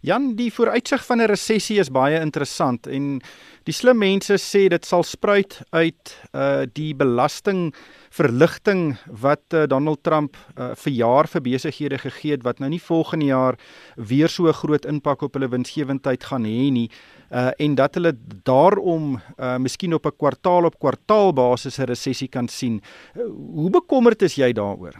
Jan, 0.00 0.34
die 0.36 0.50
vooruitsig 0.52 1.04
van 1.06 1.20
'n 1.20 1.30
resessie 1.30 1.78
is 1.80 1.90
baie 1.90 2.20
interessant 2.20 2.86
en 2.86 3.20
die 3.64 3.74
slim 3.74 3.98
mense 3.98 4.38
sê 4.40 4.68
dit 4.68 4.84
sal 4.84 5.04
spruit 5.04 5.60
uit 5.72 6.14
uh 6.32 6.64
die 6.72 6.94
belasting 6.94 7.74
verligting 8.10 8.96
wat 9.20 9.42
uh, 9.52 9.66
Donald 9.68 10.02
Trump 10.02 10.36
uh, 10.56 10.72
vir 10.74 10.92
jaar 10.92 11.28
vir 11.28 11.44
besighede 11.44 11.98
gegee 11.98 12.32
het 12.32 12.46
wat 12.46 12.62
nou 12.62 12.70
nie 12.72 12.80
volgende 12.80 13.26
jaar 13.28 13.58
weer 13.96 14.28
so 14.28 14.48
'n 14.48 14.60
groot 14.62 14.84
impak 14.84 15.22
op 15.22 15.34
hulle 15.34 15.48
winsgewendheid 15.48 16.24
gaan 16.24 16.44
hê 16.44 16.70
nie 16.72 16.88
uh 17.30 17.50
en 17.58 17.74
dat 17.74 17.94
hulle 17.94 18.12
daarom 18.44 19.20
uh 19.36 19.58
miskien 19.58 19.94
op 19.94 20.06
'n 20.06 20.16
kwartaal 20.16 20.64
op 20.64 20.78
kwartaal 20.78 21.32
basis 21.32 21.78
'n 21.78 21.84
resessie 21.84 22.28
kan 22.28 22.48
sien. 22.48 22.80
Uh, 23.14 23.22
hoe 23.54 23.70
bekommerd 23.70 24.22
is 24.22 24.34
jy 24.34 24.52
daaroor? 24.52 24.94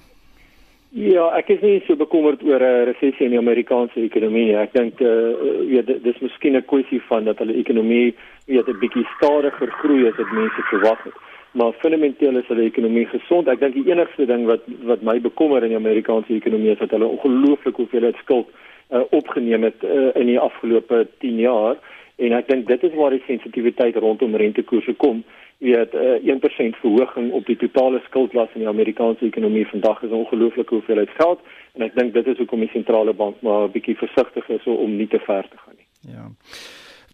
Ja, 0.96 1.26
ek 1.36 1.50
is 1.52 1.60
nie 1.60 1.82
so 1.84 1.96
bekommerd 2.00 2.40
oor 2.48 2.62
'n 2.64 2.86
resessie 2.88 3.26
in 3.26 3.34
die 3.36 3.38
Amerikaanse 3.38 4.00
ekonomie. 4.00 4.56
Ek 4.56 4.72
dink 4.72 5.00
eh 5.00 5.06
uh, 5.06 5.60
weet 5.68 6.02
dis 6.02 6.18
miskien 6.20 6.56
'n 6.56 6.64
kwessie 6.64 7.00
van 7.08 7.24
dat 7.24 7.38
hulle 7.38 7.54
ekonomie 7.54 8.14
weet 8.46 8.68
'n 8.68 8.78
bietjie 8.80 9.04
stadiger 9.16 9.68
groei 9.68 10.08
as 10.08 10.16
wat 10.16 10.32
mense 10.32 10.62
verwag 10.70 11.04
het. 11.04 11.12
Maar 11.52 11.72
fundamenteel 11.72 12.36
is 12.36 12.48
hulle 12.48 12.64
ekonomie 12.64 13.06
gesond. 13.06 13.48
Ek 13.48 13.60
dink 13.60 13.74
die 13.74 13.90
enigste 13.92 14.26
ding 14.26 14.46
wat 14.46 14.64
wat 14.82 15.02
my 15.02 15.20
bekommer 15.20 15.62
in 15.62 15.68
die 15.68 15.82
Amerikaanse 15.84 16.32
ekonomie 16.32 16.72
is 16.72 16.78
dat 16.78 16.90
hulle 16.90 17.06
ongelooflik 17.06 17.76
hoeveel 17.76 18.12
skuld 18.22 18.48
uh, 18.90 19.02
opgeneem 19.10 19.62
het 19.62 19.84
uh, 19.84 20.14
in 20.14 20.26
die 20.26 20.40
afgelope 20.40 21.06
10 21.18 21.38
jaar 21.38 21.76
en 22.16 22.32
ek 22.32 22.48
dink 22.48 22.66
dit 22.66 22.82
is 22.82 22.94
waar 22.94 23.10
die 23.10 23.22
sensitiwiteit 23.26 23.96
rondom 23.96 24.34
rentekoerse 24.34 24.94
kom 24.94 25.24
weet 25.58 25.94
uh, 25.94 26.34
1% 26.34 26.78
verhoging 26.80 27.32
op 27.32 27.46
die 27.46 27.56
totale 27.56 28.00
skuldlas 28.04 28.52
in 28.54 28.60
die 28.60 28.68
Amerikaanse 28.68 29.24
ekonomie 29.26 29.66
vandag 29.66 30.02
is 30.02 30.10
'n 30.10 30.22
ongelooflike 30.22 30.74
hoeveelheid 30.74 31.10
geld 31.10 31.40
en 31.74 31.82
ek 31.82 31.94
dink 31.94 32.14
dit 32.14 32.26
is 32.26 32.38
hoekom 32.38 32.60
die 32.60 32.70
sentrale 32.72 33.12
bank 33.12 33.40
maar 33.40 33.62
'n 33.66 33.72
bietjie 33.72 33.96
versigtig 33.96 34.48
is 34.48 34.66
om 34.66 34.96
nie 34.96 35.08
te 35.08 35.18
ver 35.18 35.48
te 35.48 35.56
gaan 35.56 35.74
nie. 35.76 35.86
Ja. 36.14 36.30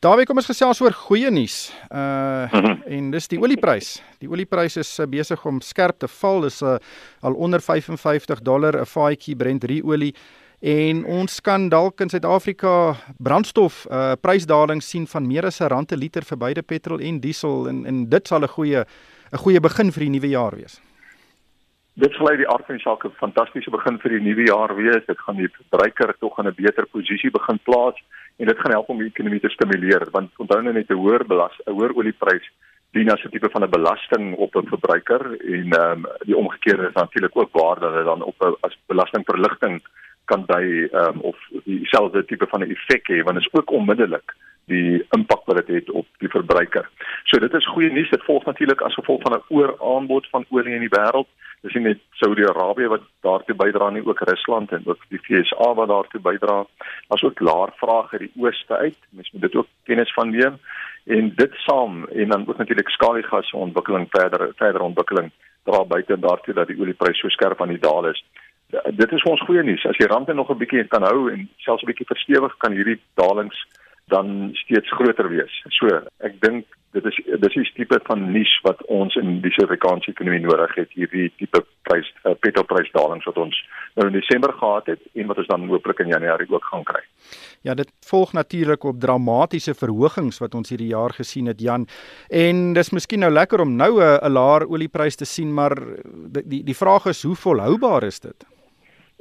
Daarby 0.05 0.27
kom 0.29 0.37
ons 0.37 0.51
gesels 0.51 0.83
oor 0.85 0.93
goeie 0.93 1.31
nuus. 1.31 1.73
Uh 1.89 2.53
-hmm. 2.53 2.83
en 2.87 3.11
dis 3.11 3.29
die 3.29 3.41
oliepryse. 3.41 4.03
Die 4.19 4.29
oliepryse 4.29 4.81
is 4.81 4.99
uh, 4.99 5.07
besig 5.07 5.47
om 5.47 5.61
skerp 5.61 5.99
te 5.99 6.09
val. 6.09 6.41
Dis 6.41 6.63
uh, 6.63 6.77
al 7.21 7.35
onder 7.35 7.61
55 7.61 8.41
dollar 8.41 8.81
'n 8.81 8.87
vatjie 8.87 9.37
Brent 9.37 9.65
olie 9.85 10.15
en 10.65 11.03
ons 11.05 11.41
kan 11.45 11.67
dalk 11.69 12.01
in 12.01 12.09
Suid-Afrika 12.09 12.95
brandstof 13.21 13.83
uh 13.93 14.15
prysdaling 14.17 14.81
sien 14.83 15.05
van 15.07 15.27
meer 15.29 15.45
as 15.45 15.61
'n 15.61 15.69
rand 15.69 15.89
per 15.89 15.99
liter 15.99 16.25
vir 16.25 16.39
beide 16.39 16.63
petrol 16.63 17.01
en 17.01 17.21
diesel 17.21 17.69
en 17.69 17.85
en 17.87 18.09
dit 18.09 18.29
sal 18.29 18.41
'n 18.41 18.49
goeie 18.49 18.81
'n 19.33 19.43
goeie 19.45 19.61
begin 19.61 19.93
vir 19.93 20.01
die 20.05 20.11
nuwe 20.11 20.29
jaar 20.29 20.57
wees. 20.57 20.81
Dit 21.95 22.13
sal 22.13 22.29
uit 22.29 22.39
die 22.39 22.49
aard 22.49 22.67
van 22.67 22.77
die 22.77 22.83
saak 22.83 23.05
'n 23.05 23.13
fantastiese 23.21 23.71
begin 23.71 23.99
vir 23.99 24.11
die 24.11 24.25
nuwe 24.29 24.47
jaar 24.47 24.75
wees. 24.77 25.05
Dit 25.07 25.19
gaan 25.19 25.37
die 25.37 25.49
verbruiker 25.49 26.15
tog 26.19 26.39
in 26.39 26.47
'n 26.47 26.55
beter 26.57 26.87
posisie 26.87 27.31
begin 27.31 27.59
plaas 27.65 27.97
en 28.39 28.47
dit 28.47 28.59
gaan 28.59 28.73
help 28.73 28.89
om 28.89 28.99
die 28.99 29.13
ekonomie 29.13 29.41
te 29.41 29.49
stimuleer 29.49 30.09
want 30.13 30.31
onthou 30.39 30.63
nou 30.63 30.73
net 30.73 30.91
'n 30.91 30.97
hoër 30.97 31.27
belas, 31.27 31.53
'n 31.67 31.73
hoër 31.73 31.93
olieprys 31.95 32.47
dien 32.93 33.11
as 33.11 33.23
'n 33.25 33.31
tipe 33.31 33.51
van 33.51 33.65
'n 33.65 33.71
belasting 33.71 34.35
op 34.37 34.57
'n 34.57 34.67
verbruiker 34.67 35.37
en 35.41 35.73
ehm 35.73 35.91
um, 35.91 36.07
die 36.25 36.37
omgekeerde 36.37 36.89
is 36.89 36.95
natuurlik 36.95 37.37
ook 37.37 37.53
waar 37.53 37.81
dat 37.81 37.95
dit 37.95 38.05
dan 38.05 38.23
op 38.23 38.37
'n 38.41 38.57
as 38.61 38.79
belastingverligting 38.87 39.83
kan 40.25 40.45
by 40.47 40.89
ehm 40.91 41.15
um, 41.15 41.21
of 41.21 41.37
dieselfde 41.65 42.25
tipe 42.25 42.47
van 42.47 42.61
'n 42.61 42.71
effek 42.71 43.09
hê 43.09 43.23
want 43.23 43.37
dit 43.37 43.47
is 43.47 43.53
ook 43.53 43.71
onmiddellik 43.71 44.35
die 44.65 45.05
impak 45.11 45.45
wat 45.45 45.57
dit 45.57 45.75
het 45.77 45.91
op 45.91 46.07
die 46.19 46.29
verbruiker. 46.29 46.89
So 47.25 47.39
dit 47.39 47.55
is 47.55 47.67
goeie 47.67 47.91
nuus. 47.93 48.11
Dit 48.11 48.25
volg 48.25 48.45
natuurlik 48.45 48.81
as 48.81 48.95
gevolg 48.95 49.21
van 49.23 49.35
'n 49.37 49.43
ooraanbod 49.49 50.29
van 50.31 50.47
olie 50.49 50.75
in 50.75 50.87
die 50.87 50.97
wêreld. 50.99 51.29
Dis 51.61 51.73
nie 51.73 51.83
net 51.83 51.99
Saudi-Arabië 52.11 52.87
wat 52.89 53.03
daartoe 53.21 53.55
bydra 53.55 53.91
nie, 53.91 54.07
ook 54.07 54.21
Rusland 54.21 54.73
en 54.73 54.83
ook 54.85 55.03
die 55.09 55.21
VSA 55.23 55.75
wat 55.75 55.89
daartoe 55.89 56.21
bydra. 56.21 56.67
Daar's 57.09 57.23
ook 57.23 57.41
laer 57.41 57.73
vraag 57.77 58.13
uit 58.13 58.21
die 58.21 58.33
ooste 58.37 58.77
uit. 58.77 58.99
Mens 59.11 59.31
moet 59.33 59.43
dit 59.43 59.55
ook 59.55 59.67
kennis 59.85 60.13
van 60.13 60.31
neem 60.31 60.59
en 61.05 61.33
dit 61.37 61.53
saam 61.55 62.05
en 62.05 62.29
dan 62.29 62.49
ook 62.49 62.57
natuurlik 62.57 62.89
skaliegas 62.89 63.53
ontwikkeling 63.53 64.07
verder 64.11 64.53
verder 64.57 64.81
ontwikkeling 64.81 65.31
dra 65.63 65.85
buite 65.85 66.19
daartoe 66.19 66.55
dat 66.55 66.67
die 66.67 66.81
oliepryse 66.81 67.21
so 67.21 67.29
skerp 67.29 67.61
aan 67.61 67.69
die 67.69 67.79
daal 67.79 68.09
is 68.09 68.25
dit 68.71 69.13
is 69.13 69.23
ons 69.23 69.45
goeie 69.47 69.63
nuus. 69.63 69.87
As 69.87 69.99
die 69.99 70.07
rand 70.07 70.29
nog 70.35 70.51
'n 70.51 70.59
bietjie 70.59 70.89
kan 70.89 71.03
hou 71.03 71.31
en 71.33 71.49
selfs 71.57 71.83
'n 71.83 71.87
bietjie 71.87 72.07
verstewig, 72.07 72.57
kan 72.59 72.73
hierdie 72.73 73.01
dalings 73.15 73.67
dan 74.07 74.51
steeds 74.53 74.91
groter 74.93 75.29
wees. 75.29 75.63
So, 75.69 75.89
ek 76.21 76.41
dink 76.41 76.67
dit 76.95 77.05
is 77.05 77.17
dis 77.43 77.57
is 77.59 77.73
tipe 77.75 77.99
van 78.07 78.21
nuus 78.33 78.53
wat 78.63 78.83
ons 78.93 79.17
in 79.19 79.41
die 79.43 79.51
Suid-Afrikaanse 79.55 80.13
ekonomie 80.13 80.43
nodig 80.45 80.75
het, 80.79 80.93
hierdie 80.95 81.27
tipe 81.41 81.65
prys 81.89 82.07
uh, 82.23 82.37
petrolprysdalings 82.45 83.27
wat 83.27 83.41
ons 83.43 83.59
nou 83.99 84.07
in 84.07 84.15
Desember 84.15 84.53
gehad 84.53 84.93
het 84.93 85.03
en 85.19 85.27
wat 85.27 85.41
ons 85.43 85.51
dan 85.51 85.67
hooplik 85.71 86.05
in 86.05 86.13
Januarie 86.15 86.47
ook 86.53 86.65
gaan 86.71 86.87
kry. 86.87 87.03
Ja, 87.67 87.75
dit 87.75 87.91
volg 88.07 88.33
natuurlik 88.33 88.85
op 88.85 89.01
dramatiese 89.01 89.75
verhogings 89.75 90.39
wat 90.45 90.55
ons 90.55 90.71
hierdie 90.71 90.93
jaar 90.93 91.15
gesien 91.17 91.51
het, 91.51 91.61
Jan. 91.61 91.89
En 92.31 92.73
dis 92.79 92.93
miskien 92.95 93.25
nou 93.27 93.33
lekker 93.33 93.61
om 93.61 93.77
nou 93.77 93.99
'n 94.01 94.33
laer 94.33 94.69
olieprys 94.69 95.17
te 95.17 95.25
sien, 95.25 95.55
maar 95.55 95.75
die 95.75 96.43
die, 96.47 96.63
die 96.63 96.77
vraag 96.77 97.07
is 97.07 97.23
hoe 97.23 97.35
volhoubaar 97.35 98.03
is 98.03 98.21
dit? 98.21 98.54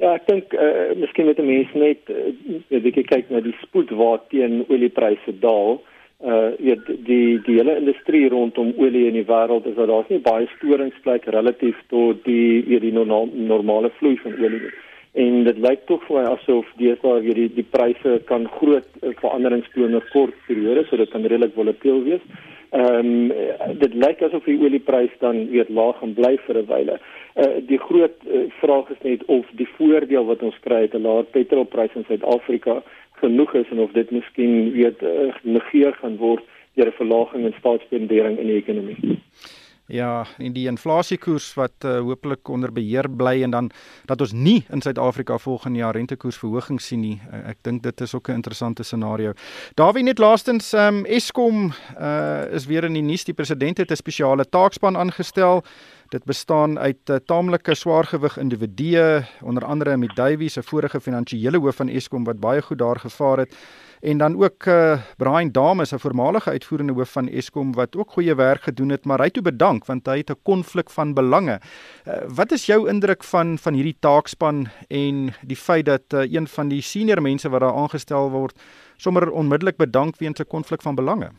Ja, 0.02 0.16
ek 0.18 0.24
dink 0.26 0.54
eh 0.58 0.90
uh, 0.90 0.94
miskien 0.98 1.26
met 1.26 1.38
'n 1.38 1.46
mens 1.46 1.72
net 1.72 2.08
'n 2.10 2.62
uh, 2.70 2.80
bietjie 2.82 3.06
kyk 3.06 3.30
na 3.30 3.40
die 3.40 3.54
spoed 3.62 3.90
waarteen 3.90 4.64
oliepryse 4.68 5.38
daal. 5.38 5.82
Eh 6.20 6.30
uh, 6.30 6.50
weet 6.58 6.86
die 7.06 7.38
die 7.46 7.56
hele 7.58 7.76
industrie 7.76 8.28
rondom 8.28 8.72
olie 8.76 9.06
in 9.06 9.14
die 9.20 9.28
wêreld 9.28 9.66
is 9.66 9.74
dat 9.74 9.88
daar's 9.88 10.08
nie 10.08 10.18
baie 10.18 10.48
storingsplek 10.56 11.24
relatief 11.24 11.78
tot 11.88 12.24
die 12.24 12.64
weet 12.66 12.80
die 12.80 12.92
normaal, 12.92 13.28
normale 13.32 13.90
vloei 13.98 14.16
van 14.16 14.32
olie 14.32 14.60
nie. 14.64 14.74
En 15.14 15.44
dit 15.44 15.58
lyk 15.58 15.86
tog 15.86 16.02
vir 16.06 16.16
my 16.16 16.24
asof 16.30 16.66
deesdae 16.76 17.20
weer 17.22 17.34
die 17.34 17.50
die 17.54 17.70
pryse 17.76 18.18
kan 18.24 18.48
groot 18.58 18.88
uh, 19.02 19.14
veranderings 19.22 19.70
toon 19.74 19.94
oor 19.94 20.08
kort 20.10 20.34
periodes, 20.46 20.88
so 20.88 20.96
dit 20.96 21.10
kan 21.10 21.22
redelik 21.22 21.54
volatiel 21.54 22.02
wees. 22.02 22.24
Ehm 22.74 23.30
um, 23.30 23.78
dit 23.78 23.92
lyk 23.94 24.22
asof 24.26 24.46
die 24.48 24.58
olieprys 24.58 25.12
dan 25.20 25.44
weer 25.50 25.68
laag 25.68 25.98
gaan 26.00 26.14
bly 26.14 26.32
vir 26.46 26.56
'n 26.58 26.66
wyle. 26.66 26.96
Uh, 27.34 27.60
die 27.66 27.78
groot 27.78 28.16
uh, 28.26 28.40
vraag 28.60 28.90
is 28.90 29.02
net 29.02 29.24
of 29.24 29.46
die 29.60 29.68
voordeel 29.76 30.24
wat 30.26 30.42
ons 30.42 30.58
kry 30.66 30.80
uit 30.82 30.94
'n 30.94 31.06
laer 31.06 31.24
petrolprys 31.36 31.94
in 31.94 32.04
Suid-Afrika 32.08 32.82
genoeg 33.22 33.54
is 33.54 33.70
en 33.70 33.78
of 33.78 33.92
dit 33.92 34.10
miskien 34.10 34.72
weer 34.72 34.94
uh, 35.02 35.34
negeer 35.42 35.94
gaan 36.00 36.16
word 36.16 36.42
deur 36.74 36.90
'n 36.90 36.98
verlaging 36.98 37.44
in 37.44 37.54
staatsspendering 37.58 38.38
in 38.38 38.46
die 38.46 38.58
ekonomie. 38.62 39.18
Ja, 39.86 40.26
en 40.38 40.54
die 40.56 40.64
inflasiekoers 40.66 41.50
wat 41.54 41.84
uh, 41.84 41.98
hopelik 42.00 42.48
onder 42.48 42.72
beheer 42.72 43.04
bly 43.10 43.42
en 43.42 43.50
dan 43.50 43.70
dat 44.08 44.20
ons 44.20 44.32
nie 44.32 44.64
in 44.72 44.80
Suid-Afrika 44.80 45.36
volgende 45.38 45.78
jaar 45.78 45.92
rentekoersverhoging 45.92 46.80
sien 46.80 47.02
nie. 47.04 47.18
Uh, 47.28 47.42
ek 47.52 47.60
dink 47.68 47.82
dit 47.84 48.00
is 48.00 48.14
ook 48.14 48.28
'n 48.28 48.40
interessante 48.40 48.82
scenario. 48.82 49.32
Daarwie 49.74 50.02
net 50.02 50.18
laastens 50.18 50.72
um, 50.72 51.04
Eskom 51.04 51.72
uh, 52.00 52.52
is 52.52 52.66
weer 52.66 52.84
in 52.84 52.92
die 52.92 53.02
nuus. 53.02 53.24
Die 53.24 53.34
president 53.34 53.78
het 53.78 53.90
'n 53.90 53.96
spesiale 53.96 54.48
taakspan 54.48 54.96
aangestel. 54.96 55.64
Dit 56.08 56.24
bestaan 56.24 56.78
uit 56.78 57.10
uh, 57.10 57.16
taamlike 57.16 57.74
swaargewig 57.74 58.36
individue, 58.38 59.24
onder 59.42 59.64
andere 59.64 59.96
met 59.96 60.16
Davies, 60.16 60.56
'n 60.56 60.62
vorige 60.62 61.00
finansiële 61.00 61.58
hoof 61.58 61.76
van 61.76 61.88
Eskom 61.88 62.24
wat 62.24 62.40
baie 62.40 62.62
goed 62.62 62.78
daar 62.78 63.00
gevaar 63.00 63.38
het 63.38 63.56
en 64.04 64.18
dan 64.18 64.42
ook 64.42 64.64
uh, 64.64 64.98
Brian 65.16 65.52
Dames, 65.52 65.92
'n 65.92 65.98
voormalige 65.98 66.50
uitvoerende 66.50 66.92
hoof 66.92 67.12
van 67.12 67.28
Eskom 67.28 67.72
wat 67.72 67.96
ook 67.96 68.10
goeie 68.10 68.34
werk 68.34 68.62
gedoen 68.62 68.88
het, 68.88 69.04
maar 69.04 69.18
hy 69.18 69.28
toe 69.28 69.42
bedank 69.42 69.86
want 69.86 70.06
hy 70.06 70.16
het 70.16 70.30
'n 70.30 70.42
konflik 70.42 70.90
van 70.90 71.14
belange. 71.14 71.60
Uh, 72.06 72.14
wat 72.28 72.52
is 72.52 72.66
jou 72.66 72.88
indruk 72.88 73.24
van 73.24 73.58
van 73.58 73.74
hierdie 73.74 73.96
taakspan 73.98 74.68
en 74.88 75.34
die 75.42 75.56
feit 75.56 75.84
dat 75.84 76.12
uh, 76.14 76.32
een 76.32 76.46
van 76.46 76.68
die 76.68 76.80
senior 76.80 77.22
mense 77.22 77.48
wat 77.48 77.60
daar 77.60 77.74
aangestel 77.74 78.30
word 78.30 78.60
sommer 78.96 79.30
onmiddellik 79.30 79.76
bedank 79.76 80.16
weens 80.16 80.40
'n 80.40 80.46
konflik 80.46 80.82
van 80.82 80.94
belange? 80.94 81.30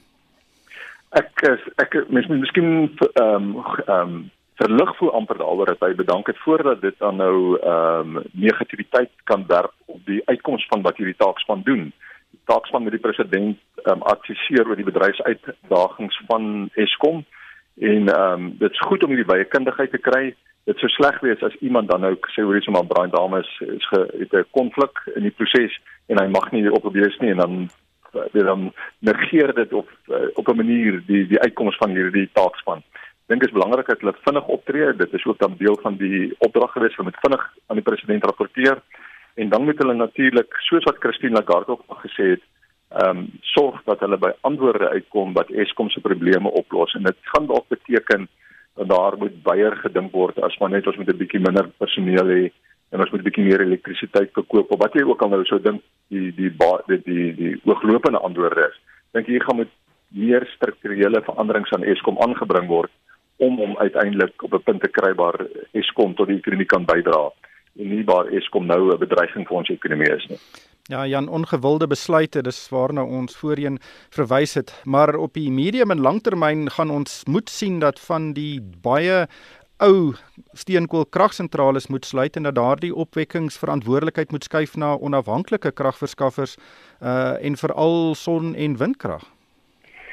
Ek 1.10 1.62
ek 1.76 2.10
mens 2.10 2.28
moet 2.28 2.40
miskien 2.40 2.98
ehm 3.14 3.34
um, 3.36 3.56
ehm 3.86 4.00
um, 4.00 4.32
verlig 4.56 4.98
voel 4.98 5.12
amper 5.12 5.38
daaroor 5.38 5.66
dat 5.66 5.80
hy 5.80 5.96
bedank 5.96 6.28
het 6.28 6.38
voordat 6.38 6.82
dit 6.82 6.96
dan 6.98 7.16
nou 7.16 7.60
ehm 7.60 8.18
um, 8.18 8.24
negativiteit 8.32 9.12
kan 9.24 9.46
werp 9.48 9.74
op 9.86 10.02
die 10.06 10.22
uitkoms 10.26 10.66
van 10.68 10.82
wat 10.82 10.98
hierdie 10.98 11.18
taakspan 11.18 11.62
doen 11.64 11.94
taakspan 12.46 12.84
met 12.84 12.92
die 12.92 13.02
president 13.02 13.58
um, 13.84 14.02
adviseer 14.02 14.68
oor 14.68 14.76
die 14.76 14.88
bedryfsuitdagings 14.88 16.22
van 16.28 16.70
Eskom 16.74 17.24
en 17.80 18.08
ehm 18.08 18.34
um, 18.34 18.50
dit 18.60 18.72
is 18.72 18.88
goed 18.88 19.04
om 19.04 19.14
hierdie 19.14 19.32
baie 19.32 19.46
kundigheid 19.46 19.92
te 19.92 20.02
kry. 20.10 20.36
Dit 20.66 20.80
sou 20.82 20.90
sleg 20.90 21.20
wees 21.22 21.42
as 21.44 21.56
iemand 21.60 21.90
dan 21.92 22.02
nou 22.02 22.14
sê 22.34 22.44
hoor 22.44 22.56
hierso 22.58 22.72
maar 22.72 22.88
Brian 22.90 23.14
Dames 23.14 23.50
is 23.66 23.88
ge, 23.88 24.00
het 24.20 24.34
'n 24.34 24.46
konflik 24.52 25.02
in 25.16 25.28
die 25.28 25.36
proses 25.40 25.80
en 26.08 26.22
hy 26.22 26.28
mag 26.28 26.52
nie 26.52 26.72
op 26.72 26.94
wees 26.94 27.18
nie 27.20 27.32
en 27.32 27.38
dan 27.44 27.70
weer 28.32 28.44
dan 28.44 28.74
negeer 29.00 29.54
dit 29.54 29.74
op 29.74 29.90
uh, 30.08 30.28
op 30.34 30.48
'n 30.48 30.56
manier 30.56 31.04
die 31.08 31.28
die 31.28 31.40
uitkomste 31.40 31.86
van 31.86 31.96
hierdie 31.96 32.30
taakspan. 32.34 32.84
Dink 33.28 33.44
is 33.44 33.52
belangrik 33.52 33.88
dat 33.88 34.00
hulle 34.00 34.14
vinnig 34.22 34.48
optree. 34.48 34.96
Dit 34.96 35.14
is 35.14 35.26
ook 35.26 35.40
dan 35.40 35.56
deel 35.58 35.78
van 35.82 35.96
die 35.98 36.36
opdrag 36.38 36.72
gewees 36.72 36.96
om 36.96 37.06
met 37.06 37.18
vinnig 37.22 37.46
aan 37.68 37.80
die 37.80 37.86
president 37.86 38.26
rapporteer 38.26 38.82
en 39.36 39.50
dan 39.50 39.64
moet 39.64 39.78
hulle 39.78 39.94
natuurlik 39.94 40.54
soos 40.68 40.84
wat 40.84 41.00
Christine 41.00 41.36
Lagarde 41.36 41.72
ook 41.72 42.02
gesê 42.04 42.36
het 42.36 42.44
ehm 42.96 43.18
um, 43.18 43.24
sorg 43.42 43.82
dat 43.84 44.00
hulle 44.00 44.18
by 44.18 44.32
antwoorde 44.42 44.90
uitkom 44.90 45.34
wat 45.34 45.50
Eskom 45.50 45.90
se 45.90 46.02
probleme 46.02 46.52
oplos 46.52 46.94
en 46.94 47.04
dit 47.04 47.18
gaan 47.34 47.48
dalk 47.50 47.68
beteken 47.68 48.28
dat 48.76 48.88
daar 48.90 49.18
moet 49.18 49.42
baie 49.44 49.72
gedink 49.82 50.12
word 50.12 50.40
as 50.48 50.58
maar 50.60 50.70
net 50.70 50.88
ons 50.88 50.98
met 50.98 51.10
'n 51.10 51.18
bietjie 51.18 51.42
minder 51.48 51.68
personeel 51.78 52.30
hê 52.36 52.44
en 52.92 53.00
ons 53.00 53.12
moet 53.12 53.20
'n 53.20 53.28
bietjie 53.30 53.46
meer 53.46 53.62
elektrisiteit 53.62 54.32
verkoop 54.34 54.72
of 54.72 54.80
wat 54.80 54.94
jy 54.94 55.04
ook 55.04 55.22
al 55.22 55.30
nou 55.30 55.46
sou 55.46 55.60
dink 55.62 55.82
die 56.08 56.32
die 56.32 56.52
die 56.88 57.02
die 57.06 57.34
die 57.36 57.56
ooglopende 57.64 58.20
antwoord 58.20 58.58
is. 58.58 58.76
Dink 59.12 59.28
jy 59.28 59.40
gaan 59.40 59.58
met 59.58 59.72
meer 60.10 60.48
strukturele 60.56 61.22
veranderings 61.22 61.74
aan 61.74 61.84
Eskom 61.84 62.18
aangebring 62.22 62.68
word 62.68 62.92
om 63.38 63.58
hom 63.58 63.78
uiteindelik 63.78 64.44
op 64.44 64.54
'n 64.54 64.64
punt 64.64 64.82
te 64.82 64.88
kry 64.88 65.14
waar 65.14 65.48
Eskom 65.72 66.16
tot 66.16 66.28
die 66.28 66.38
ekonomie 66.38 66.66
kan 66.66 66.86
bydra 66.86 67.32
en 67.80 67.90
nie 67.90 68.04
waar 68.04 68.26
Eskom 68.28 68.66
nou 68.66 68.94
'n 68.94 69.00
bedreiging 69.00 69.48
vir 69.48 69.58
ons 69.58 69.70
ekonomie 69.70 70.16
is 70.16 70.28
nie. 70.28 70.40
Ja, 70.88 71.06
Jan, 71.06 71.28
ongewilde 71.28 71.88
besluite, 71.88 72.42
dis 72.42 72.70
waarna 72.70 73.04
ons 73.04 73.36
voorheen 73.36 73.80
verwys 74.10 74.54
het, 74.54 74.82
maar 74.84 75.16
op 75.16 75.34
die 75.34 75.52
medium 75.52 75.92
en 75.92 76.02
langtermyn 76.02 76.70
gaan 76.70 76.92
ons 76.92 77.24
moet 77.26 77.50
sien 77.50 77.80
dat 77.80 78.00
van 78.00 78.34
die 78.34 78.62
baie 78.62 79.28
ou 79.78 80.14
steenkoolkragsentrale 80.54 81.82
moet 81.88 82.06
sluit 82.06 82.36
en 82.36 82.44
dat 82.44 82.56
daardie 82.56 82.96
opwekkingsverantwoordelikheid 82.96 84.32
moet 84.32 84.44
skuif 84.44 84.76
na 84.76 84.96
onafhanklike 84.98 85.72
kragverskaffers 85.72 86.56
uh 87.02 87.36
en 87.42 87.58
veral 87.58 88.16
son 88.16 88.56
en 88.56 88.78
windkrag. 88.78 89.35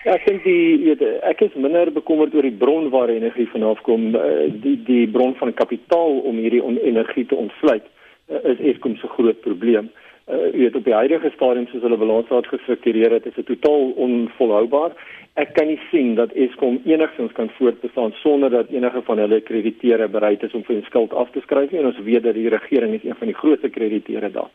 Ja, 0.05 0.17
ek 0.17 0.27
dink 0.27 0.43
die 0.45 0.79
weet 0.83 1.03
ek 1.23 1.45
is 1.47 1.55
minder 1.55 1.91
bekommerd 1.95 2.35
oor 2.35 2.43
die 2.43 2.59
bron 2.65 2.91
waar 2.91 3.09
energie 3.09 3.47
vanaf 3.53 3.81
kom, 3.87 4.15
uh, 4.19 4.49
die 4.51 4.77
die 4.87 5.07
bron 5.07 5.35
van 5.39 5.55
kapitaal 5.55 6.19
om 6.27 6.41
hierdie 6.43 6.63
energie 6.83 7.27
te 7.27 7.39
ontsluit 7.39 7.87
uh, 7.87 8.43
is 8.43 8.59
Eskom 8.73 8.97
se 8.97 9.09
groot 9.09 9.41
probleem. 9.41 9.91
Uh 10.27 10.51
weet 10.55 10.77
op 10.79 10.85
die 10.85 10.95
huidige 10.95 11.31
stadium 11.35 11.67
soos 11.67 11.83
hulle 11.83 11.99
balansraad 11.99 12.47
gestruktureer 12.47 13.11
het, 13.11 13.27
is 13.27 13.35
dit 13.35 13.47
totaal 13.47 13.91
onvolhoubaar 14.07 14.95
ek 15.41 15.55
kan 15.57 15.67
nie 15.71 15.81
sien 15.91 16.15
dat 16.15 16.33
Eskom 16.37 16.81
enigstens 16.85 17.33
kan 17.33 17.51
voortbestaan 17.57 18.13
sonder 18.21 18.51
dat 18.51 18.69
enige 18.69 19.03
van 19.03 19.19
hulle 19.19 19.41
krediteure 19.41 20.09
bereid 20.09 20.43
is 20.43 20.53
om 20.55 20.65
vir 20.65 20.77
'n 20.77 20.85
skuld 20.85 21.13
af 21.13 21.31
te 21.31 21.41
skryf 21.41 21.71
nie 21.71 21.81
en 21.81 21.87
ons 21.87 22.05
weet 22.05 22.23
dat 22.23 22.35
die 22.35 22.49
regering 22.49 22.95
is 22.95 23.05
een 23.05 23.17
van 23.17 23.27
die 23.27 23.41
grootste 23.41 23.69
krediteure 23.69 24.31
daar. 24.31 24.51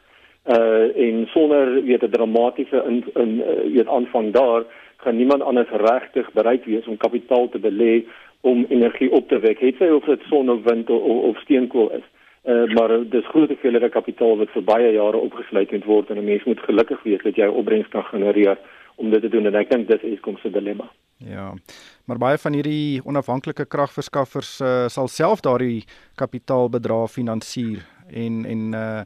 Uh 0.45 1.05
en 1.05 1.27
sonder 1.27 1.83
weet 1.83 2.03
'n 2.03 2.09
dramatiese 2.09 2.83
in 2.87 3.03
in 3.15 3.31
uh, 3.39 3.73
weet 3.73 3.87
aanvang 3.87 4.31
daar 4.31 4.63
gaan 4.97 5.15
niemand 5.15 5.41
anders 5.41 5.69
regtig 5.69 6.31
bereid 6.33 6.65
wees 6.65 6.87
om 6.87 6.97
kapitaal 6.97 7.49
te 7.49 7.59
belê 7.59 8.05
om 8.41 8.65
energie 8.69 9.11
op 9.11 9.27
te 9.29 9.39
wek. 9.39 9.59
Het 9.59 9.75
sy 9.77 9.89
of 9.93 10.05
dit 10.05 10.21
son 10.29 10.49
of 10.49 10.63
wind 10.63 10.89
of, 10.89 11.01
of 11.01 11.39
steenkool 11.45 11.91
is. 11.99 12.05
Uh 12.47 12.63
maar 12.73 12.93
dis 13.09 13.27
groot 13.27 13.49
hoeveelhede 13.51 13.89
kapitaal 13.89 14.37
wat 14.37 14.51
vir 14.55 14.63
baie 14.63 14.91
jare 14.95 15.17
opgesluit 15.17 15.71
moet 15.71 15.85
word 15.85 16.09
en 16.09 16.17
'n 16.17 16.25
mens 16.25 16.43
moet 16.43 16.59
gelukkig 16.59 17.03
wees 17.03 17.23
dat 17.23 17.35
jy 17.35 17.47
opbrengs 17.47 17.89
kan 17.89 18.03
genereer 18.03 18.57
om 18.95 19.09
dit 19.09 19.21
te 19.21 19.29
doen 19.29 19.45
en 19.45 19.55
ek 19.55 19.69
dink 19.69 19.87
dis 19.87 20.03
Eskom 20.13 20.37
se 20.37 20.49
dilemma. 20.49 20.89
Ja. 21.17 21.53
Maar 22.05 22.17
baie 22.17 22.37
van 22.37 22.53
hierdie 22.53 23.01
onafhanklike 23.05 23.65
kragverskaffers 23.65 24.61
uh, 24.61 24.87
sal 24.87 25.07
self 25.07 25.41
daardie 25.41 25.83
kapitaalbedrag 26.15 27.11
finansier 27.11 27.85
en 28.09 28.45
en 28.45 28.73
uh 28.73 29.01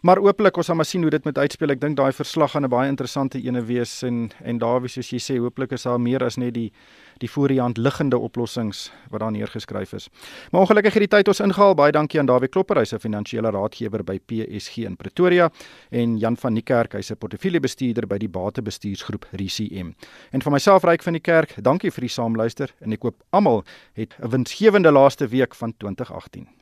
Maar 0.00 0.16
ooplik 0.24 0.56
ons 0.56 0.64
sal 0.70 0.78
maar 0.80 0.88
sien 0.88 1.02
hoe 1.04 1.10
dit 1.12 1.26
met 1.28 1.36
uitspeel. 1.38 1.74
Ek 1.74 1.80
dink 1.82 1.98
daai 1.98 2.12
verslag 2.16 2.54
gaan 2.54 2.64
'n 2.64 2.72
baie 2.72 2.88
interessante 2.88 3.36
ene 3.38 3.60
wees 3.60 4.02
en 4.02 4.30
en 4.42 4.58
daar 4.58 4.80
wie 4.80 4.88
soos 4.88 5.10
jy 5.10 5.18
sê, 5.18 5.36
hooplik 5.38 5.72
is 5.72 5.82
daar 5.82 6.00
meer 6.00 6.24
as 6.24 6.36
net 6.36 6.54
die 6.54 6.72
die 7.18 7.28
voor 7.28 7.48
die 7.48 7.60
hand 7.60 7.76
liggende 7.76 8.18
oplossings 8.18 8.90
wat 9.10 9.20
daar 9.20 9.30
neergeskryf 9.30 9.92
is. 9.92 10.08
Maar 10.50 10.60
ongelukkig 10.60 10.94
het 10.94 11.00
die 11.00 11.16
tyd 11.16 11.28
ons 11.28 11.40
ingehaal. 11.40 11.74
Baie 11.74 11.92
dankie 11.92 12.18
aan 12.18 12.26
Dawie 12.26 12.48
Klopper, 12.48 12.78
hy's 12.78 12.94
'n 12.94 12.98
finansiële 12.98 13.50
raadgewer 13.50 14.02
by 14.02 14.18
PSG 14.18 14.76
in 14.78 14.96
Pretoria 14.96 15.50
en 15.90 16.18
Jan 16.18 16.36
van 16.36 16.54
die 16.54 16.62
Kerk, 16.62 16.92
hy's 16.92 17.10
'n 17.10 17.16
portefeuljebestuurder 17.16 18.06
by 18.06 18.18
die 18.18 18.28
Batebestuursgroep 18.28 19.26
RCM. 19.32 19.92
En 20.32 20.40
vir 20.40 20.52
myself 20.52 20.82
Ryk 20.82 21.02
van 21.02 21.12
die 21.12 21.20
Kerk, 21.20 21.62
dankie 21.62 21.90
vir 21.90 22.00
die 22.00 22.08
saamluister 22.08 22.72
en 22.80 22.92
ek 22.92 23.02
hoop 23.02 23.22
almal 23.32 23.64
het 23.92 24.14
'n 24.18 24.30
winsgewende 24.30 24.90
laaste 24.90 25.28
week 25.28 25.54
van 25.54 25.74
2018. 25.76 26.59